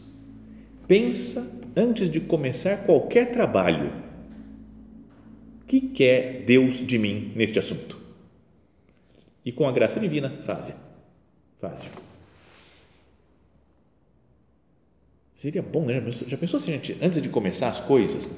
Pensa 0.87 1.59
antes 1.75 2.09
de 2.09 2.19
começar 2.19 2.85
qualquer 2.85 3.31
trabalho. 3.31 3.93
O 5.61 5.65
que 5.65 5.81
quer 5.81 6.43
Deus 6.45 6.85
de 6.85 6.97
mim 6.97 7.31
neste 7.35 7.59
assunto? 7.59 7.97
E 9.45 9.51
com 9.51 9.67
a 9.67 9.71
graça 9.71 9.99
divina, 9.99 10.29
fácil. 10.43 10.75
Fácil. 11.59 11.91
Seria 15.35 15.61
bom, 15.61 15.85
né? 15.85 16.03
Já 16.27 16.35
pensou 16.37 16.59
se 16.59 16.69
a 16.69 16.73
gente, 16.73 16.97
antes 17.01 17.21
de 17.21 17.29
começar 17.29 17.69
as 17.69 17.79
coisas, 17.79 18.29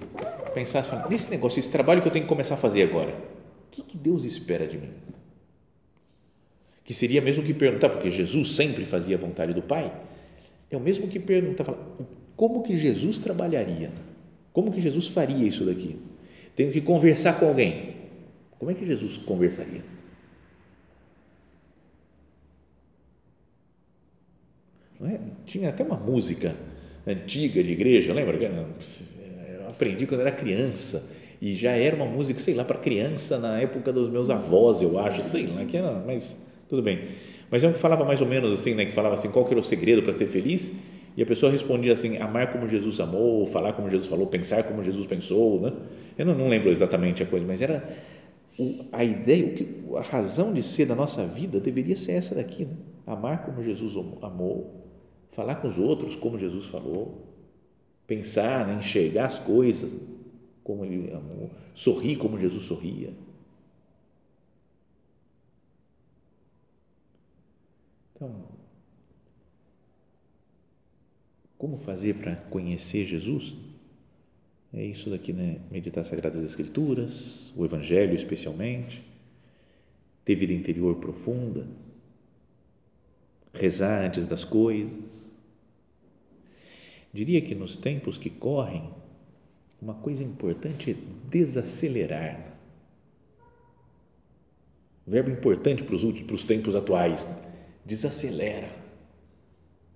pensasse 0.53 0.91
nesse 1.09 1.31
negócio, 1.31 1.59
esse 1.59 1.71
trabalho 1.71 2.01
que 2.01 2.07
eu 2.07 2.11
tenho 2.11 2.25
que 2.25 2.29
começar 2.29 2.53
a 2.53 2.57
fazer 2.57 2.83
agora, 2.83 3.09
o 3.09 3.71
que, 3.71 3.81
que 3.81 3.97
Deus 3.97 4.23
espera 4.23 4.67
de 4.67 4.77
mim? 4.77 4.91
Que 6.91 6.97
seria 6.97 7.21
mesmo 7.21 7.41
que 7.41 7.53
perguntar, 7.53 7.87
porque 7.87 8.11
Jesus 8.11 8.51
sempre 8.51 8.83
fazia 8.83 9.15
a 9.15 9.17
vontade 9.17 9.53
do 9.53 9.61
Pai, 9.61 9.93
é 10.69 10.75
o 10.75 10.79
mesmo 10.81 11.07
que 11.07 11.21
perguntar, 11.21 11.73
como 12.35 12.61
que 12.63 12.75
Jesus 12.75 13.17
trabalharia? 13.17 13.89
Como 14.51 14.73
que 14.73 14.81
Jesus 14.81 15.07
faria 15.07 15.47
isso 15.47 15.63
daqui? 15.63 15.97
Tenho 16.53 16.69
que 16.69 16.81
conversar 16.81 17.39
com 17.39 17.47
alguém. 17.47 17.95
Como 18.59 18.69
é 18.69 18.73
que 18.73 18.85
Jesus 18.85 19.19
conversaria? 19.19 19.81
É? 25.05 25.19
Tinha 25.45 25.69
até 25.69 25.85
uma 25.85 25.95
música 25.95 26.53
antiga 27.07 27.63
de 27.63 27.71
igreja, 27.71 28.13
lembra? 28.13 28.35
Eu 28.35 29.67
aprendi 29.69 30.05
quando 30.05 30.19
era 30.19 30.31
criança 30.33 31.09
e 31.41 31.53
já 31.53 31.71
era 31.71 31.95
uma 31.95 32.05
música, 32.05 32.37
sei 32.37 32.53
lá, 32.53 32.65
para 32.65 32.79
criança 32.79 33.39
na 33.39 33.61
época 33.61 33.93
dos 33.93 34.09
meus 34.09 34.29
avós, 34.29 34.81
eu 34.81 34.99
acho, 34.99 35.23
sei 35.23 35.47
lá, 35.47 35.63
que 35.63 35.77
era, 35.77 35.93
mas 36.05 36.50
tudo 36.71 36.81
bem. 36.81 37.09
Mas 37.49 37.61
eu 37.61 37.73
que 37.73 37.77
falava 37.77 38.05
mais 38.05 38.21
ou 38.21 38.27
menos 38.27 38.49
assim, 38.53 38.73
né, 38.73 38.85
que 38.85 38.93
falava 38.93 39.13
assim, 39.13 39.29
qual 39.29 39.43
que 39.43 39.51
era 39.51 39.59
o 39.59 39.63
segredo 39.63 40.01
para 40.01 40.13
ser 40.13 40.25
feliz? 40.25 40.79
E 41.17 41.21
a 41.21 41.25
pessoa 41.25 41.51
respondia 41.51 41.91
assim, 41.91 42.15
amar 42.17 42.49
como 42.49 42.65
Jesus 42.69 42.97
amou, 43.01 43.45
falar 43.45 43.73
como 43.73 43.89
Jesus 43.89 44.07
falou, 44.07 44.27
pensar 44.27 44.63
como 44.63 44.81
Jesus 44.81 45.05
pensou, 45.05 45.59
né? 45.59 45.73
Eu 46.17 46.25
não, 46.25 46.33
não 46.33 46.47
lembro 46.47 46.71
exatamente 46.71 47.21
a 47.21 47.25
coisa, 47.25 47.45
mas 47.45 47.61
era 47.61 47.83
o, 48.57 48.85
a 48.93 49.03
ideia, 49.03 49.47
o 49.47 49.53
que, 49.53 49.67
a 49.97 50.01
razão 50.01 50.53
de 50.53 50.63
ser 50.63 50.85
da 50.85 50.95
nossa 50.95 51.25
vida 51.25 51.59
deveria 51.59 51.97
ser 51.97 52.13
essa 52.13 52.35
daqui, 52.35 52.63
né? 52.63 52.77
amar 53.05 53.43
como 53.43 53.61
Jesus 53.61 53.97
amou, 54.21 54.87
falar 55.31 55.55
com 55.55 55.67
os 55.67 55.77
outros 55.77 56.15
como 56.15 56.39
Jesus 56.39 56.67
falou, 56.67 57.27
pensar, 58.07 58.65
né, 58.65 58.79
enxergar 58.79 59.25
as 59.25 59.39
coisas 59.39 59.93
como 60.63 60.85
ele 60.85 61.11
amou, 61.11 61.49
sorrir 61.73 62.15
como 62.15 62.39
Jesus 62.39 62.63
sorria. 62.63 63.09
Então, 68.21 68.35
como 71.57 71.75
fazer 71.75 72.13
para 72.17 72.35
conhecer 72.35 73.03
Jesus? 73.07 73.55
É 74.71 74.85
isso 74.85 75.09
daqui, 75.09 75.33
né? 75.33 75.59
Meditar 75.71 76.05
Sagradas 76.05 76.43
Escrituras, 76.43 77.51
o 77.55 77.65
Evangelho 77.65 78.13
especialmente, 78.13 79.01
ter 80.23 80.35
vida 80.35 80.53
interior 80.53 80.97
profunda, 80.97 81.67
rezar 83.55 84.05
antes 84.05 84.27
das 84.27 84.45
coisas. 84.45 85.35
Diria 87.11 87.41
que 87.41 87.55
nos 87.55 87.75
tempos 87.75 88.19
que 88.19 88.29
correm, 88.29 88.87
uma 89.81 89.95
coisa 89.95 90.23
importante 90.23 90.91
é 90.91 90.95
desacelerar. 91.27 92.55
Verbo 95.07 95.31
importante 95.31 95.83
para 95.83 95.95
os 95.95 96.03
últimos, 96.03 96.27
para 96.27 96.35
os 96.35 96.43
tempos 96.43 96.75
atuais. 96.75 97.25
Né? 97.25 97.50
Desacelera. 97.85 98.69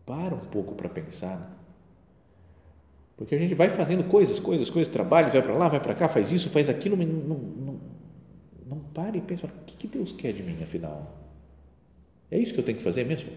Para 0.05 0.35
um 0.35 0.45
pouco 0.45 0.75
para 0.75 0.89
pensar. 0.89 1.55
Porque 3.17 3.33
a 3.33 3.37
gente 3.37 3.55
vai 3.55 3.69
fazendo 3.69 4.03
coisas, 4.03 4.39
coisas, 4.39 4.69
coisas, 4.69 4.91
trabalho, 4.91 5.31
vai 5.31 5.41
para 5.41 5.53
lá, 5.53 5.67
vai 5.67 5.79
para 5.79 5.95
cá, 5.95 6.07
faz 6.07 6.31
isso, 6.31 6.49
faz 6.49 6.69
aquilo, 6.69 6.97
mas 6.97 7.07
não, 7.07 7.15
não, 7.15 7.37
não, 7.37 7.79
não 8.67 8.79
para 8.79 9.15
e 9.15 9.21
pensa, 9.21 9.47
o 9.47 9.65
que, 9.65 9.77
que 9.77 9.87
Deus 9.87 10.11
quer 10.11 10.33
de 10.33 10.43
mim 10.43 10.61
afinal? 10.61 11.25
É 12.29 12.37
isso 12.37 12.53
que 12.53 12.59
eu 12.59 12.63
tenho 12.63 12.77
que 12.77 12.83
fazer 12.83 13.05
mesmo? 13.05 13.29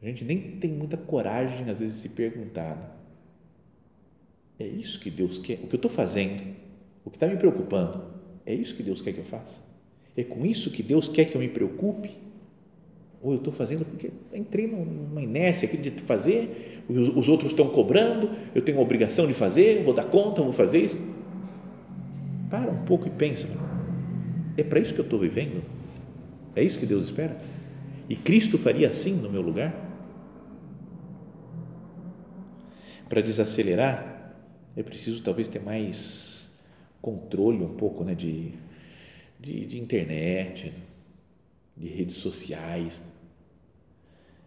A 0.00 0.06
gente 0.06 0.24
nem 0.24 0.58
tem 0.58 0.72
muita 0.72 0.96
coragem, 0.96 1.68
às 1.68 1.78
vezes, 1.78 1.94
de 1.94 2.08
se 2.08 2.08
perguntar. 2.10 2.76
Né? 2.76 2.90
É 4.60 4.66
isso 4.66 5.00
que 5.00 5.10
Deus 5.10 5.38
quer? 5.38 5.54
O 5.54 5.66
que 5.66 5.74
eu 5.74 5.78
estou 5.78 5.90
fazendo? 5.90 6.54
O 7.04 7.10
que 7.10 7.16
está 7.16 7.26
me 7.26 7.36
preocupando? 7.36 8.14
É 8.46 8.54
isso 8.54 8.74
que 8.76 8.82
Deus 8.82 9.02
quer 9.02 9.12
que 9.12 9.18
eu 9.18 9.24
faça? 9.24 9.69
É 10.16 10.24
com 10.24 10.44
isso 10.44 10.70
que 10.70 10.82
Deus 10.82 11.08
quer 11.08 11.24
que 11.26 11.34
eu 11.34 11.40
me 11.40 11.48
preocupe? 11.48 12.10
Ou 13.22 13.32
eu 13.32 13.38
estou 13.38 13.52
fazendo 13.52 13.84
porque 13.84 14.10
entrei 14.32 14.66
numa 14.66 15.22
inércia 15.22 15.68
aqui 15.68 15.76
de 15.76 15.90
fazer, 16.02 16.82
os, 16.88 17.16
os 17.16 17.28
outros 17.28 17.50
estão 17.50 17.68
cobrando, 17.68 18.30
eu 18.54 18.62
tenho 18.62 18.78
a 18.78 18.80
obrigação 18.80 19.26
de 19.26 19.34
fazer, 19.34 19.84
vou 19.84 19.92
dar 19.92 20.04
conta, 20.04 20.42
vou 20.42 20.52
fazer 20.52 20.84
isso. 20.84 20.98
Para 22.48 22.70
um 22.70 22.84
pouco 22.84 23.06
e 23.06 23.10
pensa: 23.10 23.48
é 24.56 24.62
para 24.62 24.80
isso 24.80 24.94
que 24.94 25.00
eu 25.00 25.04
estou 25.04 25.18
vivendo? 25.18 25.62
É 26.56 26.62
isso 26.62 26.78
que 26.78 26.86
Deus 26.86 27.04
espera? 27.04 27.38
E 28.08 28.16
Cristo 28.16 28.58
faria 28.58 28.88
assim 28.88 29.12
no 29.12 29.30
meu 29.30 29.42
lugar? 29.42 29.72
Para 33.08 33.20
desacelerar, 33.20 34.34
é 34.76 34.82
preciso 34.82 35.22
talvez 35.22 35.46
ter 35.46 35.60
mais 35.60 36.58
controle 37.00 37.62
um 37.62 37.74
pouco 37.74 38.02
né, 38.04 38.14
de, 38.14 38.52
de, 39.40 39.64
de 39.64 39.78
internet, 39.78 40.72
de 41.76 41.88
redes 41.88 42.16
sociais. 42.16 43.02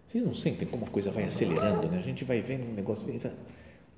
Vocês 0.06 0.24
não 0.24 0.36
sentem 0.36 0.68
como 0.68 0.86
a 0.86 0.90
coisa 0.90 1.12
vai 1.12 1.24
acelerando, 1.24 1.88
né? 1.88 1.98
A 1.98 2.04
gente 2.04 2.24
vai 2.24 2.40
vendo 2.42 2.70
um 2.70 2.74
negócio, 2.74 3.08
vê, 3.08 3.20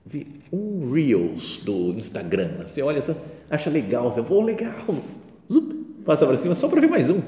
vê 0.05 0.25
um 0.51 0.91
Reels 0.93 1.59
do 1.59 1.91
Instagram, 1.93 2.65
você 2.65 2.81
olha 2.81 3.01
só, 3.01 3.13
acha 3.49 3.69
legal, 3.69 4.09
você, 4.09 4.23
pô, 4.23 4.41
legal, 4.41 4.73
zup, 5.51 5.73
passa 6.05 6.25
para 6.25 6.37
cima 6.37 6.55
só 6.55 6.69
para 6.69 6.79
ver 6.79 6.89
mais 6.89 7.09
um. 7.09 7.21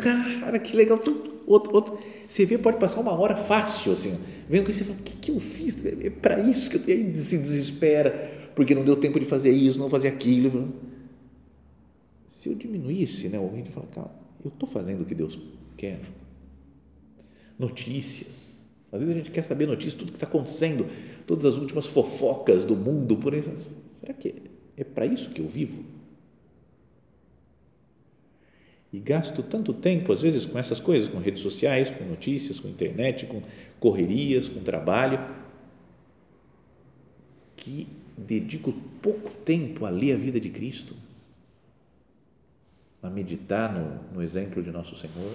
Cara, 0.00 0.58
que 0.58 0.74
legal, 0.74 0.98
outro, 1.46 1.74
outro. 1.74 1.98
Você 2.26 2.44
vê, 2.44 2.58
pode 2.58 2.78
passar 2.78 3.00
uma 3.00 3.12
hora 3.12 3.36
fácil, 3.36 3.92
assim, 3.92 4.18
vendo 4.48 4.64
que 4.64 4.72
você 4.72 4.82
fala, 4.82 4.98
o 4.98 5.02
que, 5.02 5.16
que 5.16 5.30
eu 5.30 5.38
fiz? 5.38 5.84
É 5.84 6.10
para 6.10 6.40
isso 6.40 6.68
que 6.70 6.76
eu 6.78 6.82
tenho, 6.82 7.06
aí 7.06 7.18
se 7.20 7.38
desespera, 7.38 8.50
porque 8.56 8.74
não 8.74 8.82
deu 8.82 8.96
tempo 8.96 9.20
de 9.20 9.26
fazer 9.26 9.50
isso, 9.50 9.78
não 9.78 9.88
fazer 9.88 10.08
aquilo. 10.08 10.72
Se 12.32 12.48
eu 12.48 12.54
diminuísse, 12.54 13.28
né, 13.28 13.38
o 13.38 13.46
ritmo, 13.54 13.72
falar, 13.72 13.88
calma, 13.88 14.10
eu 14.42 14.48
estou 14.48 14.66
fazendo 14.66 15.02
o 15.02 15.04
que 15.04 15.14
Deus 15.14 15.38
quer. 15.76 16.00
Notícias. 17.58 18.64
Às 18.90 19.00
vezes 19.00 19.14
a 19.14 19.18
gente 19.18 19.30
quer 19.30 19.42
saber 19.42 19.66
notícias, 19.66 19.92
tudo 19.92 20.12
que 20.12 20.16
está 20.16 20.26
acontecendo, 20.26 20.88
todas 21.26 21.44
as 21.44 21.60
últimas 21.60 21.84
fofocas 21.84 22.64
do 22.64 22.74
mundo, 22.74 23.18
por 23.18 23.34
aí. 23.34 23.44
Será 23.90 24.14
que 24.14 24.34
é 24.78 24.82
para 24.82 25.04
isso 25.04 25.30
que 25.32 25.42
eu 25.42 25.46
vivo? 25.46 25.84
E 28.90 28.98
gasto 28.98 29.42
tanto 29.42 29.74
tempo, 29.74 30.10
às 30.10 30.22
vezes, 30.22 30.46
com 30.46 30.58
essas 30.58 30.80
coisas, 30.80 31.08
com 31.08 31.18
redes 31.18 31.42
sociais, 31.42 31.90
com 31.90 32.02
notícias, 32.04 32.58
com 32.58 32.66
internet, 32.66 33.26
com 33.26 33.42
correrias, 33.78 34.48
com 34.48 34.60
trabalho, 34.60 35.20
que 37.58 37.86
dedico 38.16 38.72
pouco 39.02 39.32
tempo 39.44 39.84
a 39.84 39.90
ler 39.90 40.14
a 40.14 40.16
vida 40.16 40.40
de 40.40 40.48
Cristo 40.48 41.01
a 43.02 43.10
meditar 43.10 43.72
no, 43.72 44.14
no 44.14 44.22
exemplo 44.22 44.62
de 44.62 44.70
nosso 44.70 44.94
Senhor. 44.94 45.32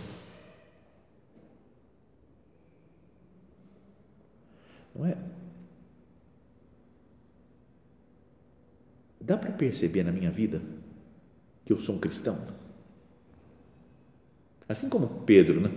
Não 4.96 5.06
é? 5.06 5.18
Dá 9.20 9.38
para 9.38 9.52
perceber 9.52 10.04
na 10.04 10.12
minha 10.12 10.32
vida 10.32 10.62
que 11.66 11.74
eu 11.74 11.78
sou 11.78 11.96
um 11.96 12.00
cristão? 12.00 12.40
Assim 14.70 14.88
como 14.88 15.24
Pedro, 15.26 15.60
né? 15.60 15.70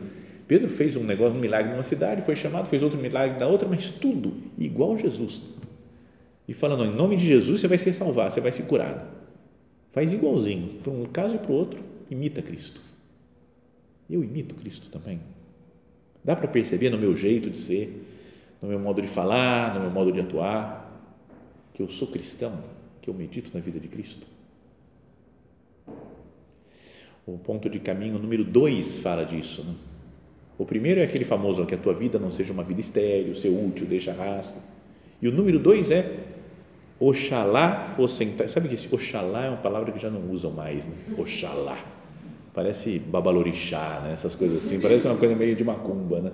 Pedro 0.47 0.69
fez 0.69 0.97
um 0.97 1.05
negócio, 1.05 1.37
um 1.37 1.41
milagre 1.41 1.73
numa 1.73 1.85
cidade, 1.85 2.23
foi 2.23 2.35
chamado, 2.35 2.67
fez 2.67 2.83
outro 2.83 2.99
milagre 2.99 3.39
na 3.39 3.47
outra, 3.47 3.69
mas 3.69 3.89
tudo 3.89 4.37
igual 4.57 4.99
Jesus. 4.99 5.43
E 6.47 6.55
falando, 6.55 6.85
em 6.85 6.95
nome 6.95 7.17
de 7.17 7.27
Jesus 7.27 7.61
você 7.61 7.69
vai 7.69 7.79
ser 7.79 7.93
salvado, 7.93 8.33
você 8.33 8.41
vai 8.41 8.51
ser 8.51 8.65
curado. 8.65 9.20
Faz 9.91 10.13
igualzinho, 10.13 10.81
para 10.83 10.93
um 10.93 11.05
caso 11.07 11.35
e 11.35 11.39
para 11.39 11.51
o 11.51 11.55
outro, 11.55 11.81
imita 12.11 12.41
Cristo. 12.41 12.81
Eu 14.09 14.23
imito 14.23 14.55
Cristo 14.55 14.89
também. 14.89 15.21
Dá 16.23 16.37
para 16.37 16.49
perceber 16.49 16.91
no 16.91 16.99
meu 16.99 17.17
jeito 17.17 17.51
de 17.51 17.59
ser, 17.59 18.05
no 18.61 18.69
meu 18.69 18.79
modo 18.79 19.01
de 19.01 19.09
falar, 19.09 19.75
no 19.75 19.81
meu 19.81 19.91
modo 19.91 20.13
de 20.13 20.21
atuar, 20.21 20.87
que 21.75 21.83
eu 21.83 21.89
sou 21.89 22.09
cristão, 22.09 22.63
que 23.01 23.09
eu 23.09 23.15
medito 23.15 23.51
na 23.55 23.61
vida 23.61 23.81
de 23.81 23.89
Cristo. 23.89 24.27
O 27.27 27.39
ponto 27.39 27.69
de 27.71 27.79
caminho 27.81 28.19
número 28.19 28.45
dois 28.45 28.97
fala 28.97 29.25
disso. 29.25 29.65
Né? 29.65 29.75
O 30.59 30.67
primeiro 30.67 31.01
é 31.01 31.05
aquele 31.05 31.25
famoso 31.25 31.65
que 31.65 31.75
a 31.75 31.79
tua 31.79 31.95
vida 31.95 32.19
não 32.19 32.31
seja 32.31 32.53
uma 32.53 32.63
vida 32.63 32.81
estéril, 32.81 33.35
ser 33.35 33.49
útil, 33.49 33.87
deixa 33.87 34.13
rastro. 34.13 34.61
E 35.23 35.29
o 35.29 35.33
número 35.33 35.59
dois 35.59 35.91
é 35.91 36.27
Oxalá 37.01 37.87
fossem. 37.97 38.35
Sabe 38.47 38.69
que 38.69 38.75
esse 38.75 38.95
Oxalá 38.95 39.47
é 39.47 39.49
uma 39.49 39.57
palavra 39.57 39.91
que 39.91 39.99
já 39.99 40.11
não 40.11 40.31
usam 40.31 40.51
mais, 40.51 40.85
né? 40.85 40.93
Oxalá. 41.17 41.79
Parece 42.53 42.99
babalorixá, 42.99 44.03
né? 44.05 44.13
essas 44.13 44.35
coisas 44.35 44.67
assim, 44.67 44.81
parece 44.81 45.07
uma 45.07 45.17
coisa 45.17 45.35
meio 45.35 45.57
de 45.57 45.65
macumba. 45.65 46.21
Né? 46.21 46.33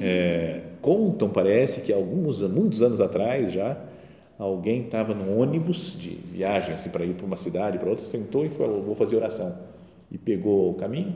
É, 0.00 0.60
contam, 0.82 1.30
parece, 1.30 1.80
que 1.80 1.92
alguns, 1.92 2.42
muitos 2.42 2.82
anos 2.82 3.00
atrás 3.00 3.52
já, 3.52 3.78
alguém 4.38 4.82
estava 4.82 5.14
num 5.14 5.38
ônibus 5.38 5.96
de 5.98 6.10
viagem 6.10 6.74
assim, 6.74 6.90
para 6.90 7.04
ir 7.04 7.14
para 7.14 7.24
uma 7.24 7.36
cidade, 7.36 7.78
para 7.78 7.88
outra, 7.88 8.04
sentou 8.04 8.44
e 8.44 8.50
falou: 8.50 8.82
Vou 8.82 8.94
fazer 8.94 9.16
oração. 9.16 9.56
E 10.10 10.18
pegou 10.18 10.72
o 10.72 10.74
caminho, 10.74 11.14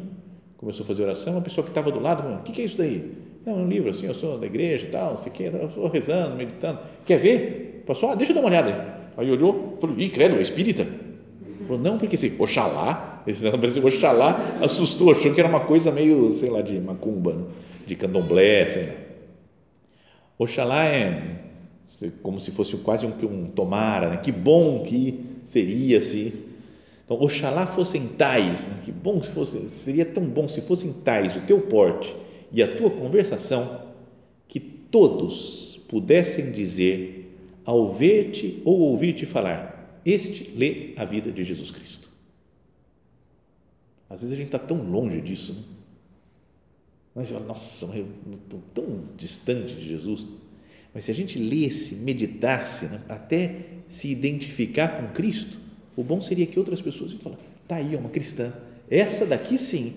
começou 0.57 0.85
a 0.85 0.87
fazer 0.87 1.03
oração. 1.03 1.37
A 1.37 1.43
pessoa 1.43 1.65
que 1.65 1.71
estava 1.71 1.91
do 1.91 2.01
lado 2.01 2.23
falou: 2.23 2.39
O 2.39 2.43
que, 2.43 2.53
que 2.53 2.63
é 2.63 2.65
isso 2.65 2.79
daí? 2.79 3.13
Não, 3.45 3.57
um 3.57 3.69
livro 3.69 3.91
assim, 3.91 4.07
eu 4.07 4.15
sou 4.15 4.39
da 4.39 4.47
igreja 4.47 4.87
e 4.87 4.91
tal, 4.91 5.11
não 5.11 5.19
sei 5.19 5.33
o 5.33 5.35
quê, 5.35 5.51
eu 5.53 5.67
estou 5.67 5.89
rezando, 5.89 6.37
meditando. 6.37 6.79
Quer 7.05 7.19
ver? 7.19 7.78
Passou, 7.89 8.11
ah, 8.11 8.15
deixa 8.15 8.33
eu 8.33 8.35
dar 8.35 8.43
uma 8.43 8.51
olhada 8.51 9.09
aí. 9.17 9.31
Olhou, 9.31 9.79
falou, 9.81 9.99
ih, 9.99 10.11
credo, 10.11 10.37
é 10.37 10.43
espírita? 10.43 10.87
Falou, 11.67 11.81
não, 11.81 11.97
porque 11.97 12.17
assim, 12.17 12.37
Oxalá, 12.39 13.23
esse 13.27 13.49
Oxalá 13.81 14.59
assustou, 14.61 15.11
achou 15.11 15.33
que 15.33 15.41
era 15.41 15.49
uma 15.49 15.61
coisa 15.61 15.91
meio, 15.91 16.29
sei 16.29 16.51
lá, 16.51 16.61
de 16.61 16.79
macumba, 16.79 17.33
né? 17.33 17.45
de 17.87 17.97
candomblé, 17.97 18.69
sei 18.69 18.87
lá. 18.89 18.93
Oxalá 20.39 20.85
é 20.85 21.41
como 22.23 22.39
se 22.39 22.51
fosse 22.51 22.77
quase 22.77 23.07
um, 23.07 23.13
um 23.25 23.47
tomara, 23.47 24.11
né? 24.11 24.17
que 24.19 24.31
bom 24.31 24.83
que 24.83 25.25
seria 25.47 26.03
se. 26.03 26.45
Então, 27.07 27.19
Oxalá 27.19 27.67
fossem 27.67 28.07
tais, 28.07 28.67
né? 28.67 28.83
que 28.85 28.93
bom 28.93 29.23
se 29.23 29.31
fosse, 29.31 29.67
seria 29.67 30.05
tão 30.05 30.25
bom 30.25 30.47
se 30.47 30.61
fossem 30.61 30.93
tais 30.93 31.37
o 31.37 31.41
teu 31.41 31.63
porte 31.63 32.15
e 32.53 32.63
a 32.63 32.77
tua 32.77 32.91
conversação, 32.91 33.81
que 34.47 34.61
todos 34.61 35.81
pudessem 35.89 36.53
dizer 36.53 37.18
ao 37.69 37.93
ver-te 37.93 38.63
ou 38.65 38.81
ouvir-te 38.81 39.27
falar, 39.27 40.01
este 40.03 40.53
lê 40.57 40.95
a 40.97 41.05
vida 41.05 41.31
de 41.31 41.45
Jesus 41.45 41.71
Cristo. 41.71 42.09
Às 44.09 44.23
vezes 44.23 44.33
a 44.33 44.37
gente 44.39 44.47
está 44.47 44.59
tão 44.59 44.91
longe 44.91 45.21
disso, 45.21 45.53
né? 45.53 45.63
mas 47.15 47.31
nossa, 47.31 47.85
eu 47.95 48.09
estou 48.33 48.63
tão 48.73 49.03
distante 49.19 49.75
de 49.75 49.87
Jesus. 49.87 50.27
Mas 50.95 51.05
se 51.05 51.11
a 51.11 51.15
gente 51.15 51.39
lesse, 51.39 51.97
meditasse, 51.97 52.87
né? 52.87 53.03
até 53.07 53.67
se 53.87 54.11
identificar 54.11 54.89
com 55.03 55.13
Cristo, 55.13 55.59
o 55.95 56.03
bom 56.03 56.23
seria 56.23 56.47
que 56.47 56.59
outras 56.59 56.81
pessoas 56.81 57.13
iam 57.13 57.21
falar: 57.21 57.37
está 57.65 57.77
aí, 57.77 57.95
é 57.95 57.99
uma 57.99 58.09
cristã. 58.09 58.51
Essa 58.89 59.27
daqui 59.27 59.59
sim, 59.59 59.95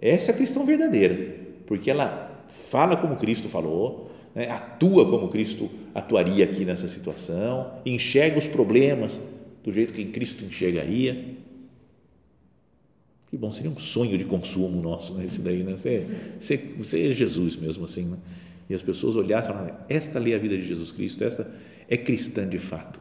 essa 0.00 0.30
é 0.30 0.34
a 0.34 0.36
cristã 0.38 0.64
verdadeira, 0.64 1.36
porque 1.66 1.90
ela 1.90 2.46
fala 2.48 2.96
como 2.96 3.16
Cristo 3.16 3.50
falou, 3.50 4.11
né, 4.34 4.50
atua 4.50 5.08
como 5.08 5.28
Cristo 5.28 5.70
atuaria 5.94 6.44
aqui 6.44 6.64
nessa 6.64 6.88
situação, 6.88 7.72
enxerga 7.84 8.38
os 8.38 8.46
problemas 8.46 9.20
do 9.62 9.72
jeito 9.72 9.92
que 9.92 10.04
Cristo 10.06 10.44
enxergaria. 10.44 11.36
Que 13.30 13.36
bom, 13.36 13.50
seria 13.50 13.70
um 13.70 13.78
sonho 13.78 14.18
de 14.18 14.24
consumo 14.24 14.82
nosso, 14.82 15.14
né, 15.14 15.24
esse 15.24 15.40
daí, 15.40 15.62
né? 15.62 15.76
Ser, 15.76 16.36
ser, 16.38 16.76
ser 16.82 17.14
Jesus 17.14 17.56
mesmo 17.56 17.84
assim, 17.84 18.04
né? 18.04 18.18
E 18.68 18.74
as 18.74 18.82
pessoas 18.82 19.16
olhassem 19.16 19.50
e 19.50 19.54
falassem, 19.54 19.76
esta 19.88 20.18
lê 20.18 20.34
a 20.34 20.38
vida 20.38 20.56
de 20.56 20.66
Jesus 20.66 20.92
Cristo, 20.92 21.24
esta 21.24 21.50
é 21.88 21.96
cristã 21.96 22.48
de 22.48 22.58
fato. 22.58 23.00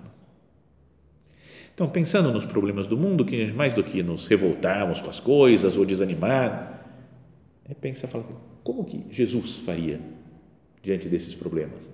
Então, 1.73 1.89
pensando 1.89 2.31
nos 2.31 2.45
problemas 2.45 2.87
do 2.87 2.97
mundo, 2.97 3.25
que 3.25 3.51
mais 3.53 3.73
do 3.73 3.83
que 3.83 4.03
nos 4.03 4.27
revoltarmos 4.27 5.01
com 5.01 5.09
as 5.09 5.19
coisas 5.19 5.77
ou 5.77 5.85
desanimar, 5.85 6.85
é 7.69 7.73
pensar, 7.73 8.07
falar 8.07 8.25
assim, 8.25 8.35
como 8.63 8.83
que 8.83 9.05
Jesus 9.11 9.55
faria 9.55 9.99
diante 10.81 11.07
desses 11.07 11.35
problemas? 11.35 11.91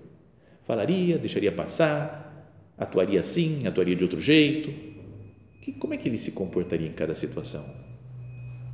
Falaria, 0.63 1.17
deixaria 1.17 1.51
passar, 1.51 2.51
atuaria 2.77 3.19
assim, 3.19 3.65
atuaria 3.65 3.95
de 3.95 4.03
outro 4.03 4.19
jeito? 4.19 4.69
Que, 5.61 5.71
como 5.71 5.93
é 5.93 5.97
que 5.97 6.07
ele 6.07 6.17
se 6.17 6.31
comportaria 6.31 6.87
em 6.87 6.91
cada 6.91 7.15
situação? 7.15 7.65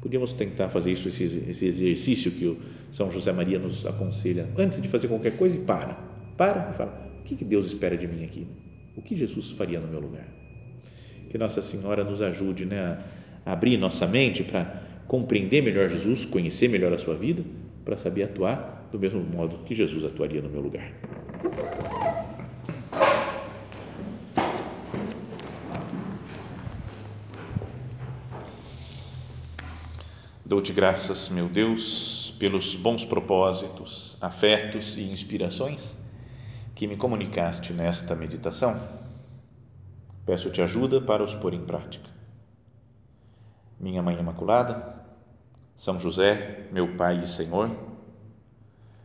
Podíamos 0.02 0.34
tentar 0.34 0.69
fazer 0.69 0.91
isso, 0.91 1.08
esse, 1.08 1.23
esse 1.49 1.65
exercício 1.65 2.32
que 2.32 2.45
o 2.45 2.58
São 2.91 3.10
José 3.10 3.32
Maria 3.32 3.58
nos 3.58 3.86
aconselha 3.86 4.47
antes 4.58 4.82
de 4.82 4.88
fazer 4.88 5.08
qualquer 5.08 5.38
coisa 5.38 5.58
para. 5.60 5.93
Para 6.36 6.71
e 6.71 6.78
fala: 6.78 7.12
o 7.19 7.23
que 7.23 7.45
Deus 7.45 7.67
espera 7.67 7.95
de 7.95 8.08
mim 8.08 8.26
aqui? 8.26 8.47
O 8.97 9.02
que 9.02 9.15
Jesus 9.15 9.52
faria 9.52 9.80
no 9.80 9.88
meu 9.88 9.99
lugar? 9.99 10.28
Que 11.30 11.38
Nossa 11.38 11.62
Senhora 11.62 12.04
nos 12.04 12.21
ajude 12.21 12.65
né, 12.65 12.99
a 13.45 13.54
abrir 13.54 13.78
nossa 13.78 14.06
mente 14.06 14.43
para 14.43 14.84
compreender 15.08 15.62
melhor 15.62 15.89
Jesus, 15.89 16.26
conhecer 16.26 16.67
melhor 16.67 16.91
a 16.91 16.97
sua 16.97 17.15
vida, 17.15 17.43
para 17.86 17.95
saber 17.95 18.23
atuar 18.23 18.83
do 18.93 18.99
mesmo 18.99 19.21
modo 19.23 19.58
que 19.65 19.73
Jesus 19.73 20.06
atuaria 20.06 20.39
no 20.39 20.49
meu 20.49 20.62
lugar. 20.62 20.93
Dou-te 30.45 30.71
graças, 30.71 31.29
meu 31.29 31.47
Deus, 31.47 32.36
pelos 32.38 32.75
bons 32.75 33.03
propósitos, 33.03 34.19
afetos 34.21 34.95
e 34.95 35.01
inspirações 35.01 35.97
que 36.75 36.86
me 36.86 36.95
comunicaste 36.95 37.73
nesta 37.73 38.13
meditação. 38.13 38.79
Peço-te 40.23 40.62
ajuda 40.62 41.01
para 41.01 41.23
os 41.23 41.34
pôr 41.34 41.56
em 41.56 41.65
prática. 41.65 42.12
Minha 43.79 44.03
Mãe 44.03 44.19
Imaculada, 44.19 45.03
São 45.75 45.99
José, 45.99 46.67
meu 46.71 46.95
Pai 46.95 47.23
e 47.23 47.27
Senhor, 47.27 47.92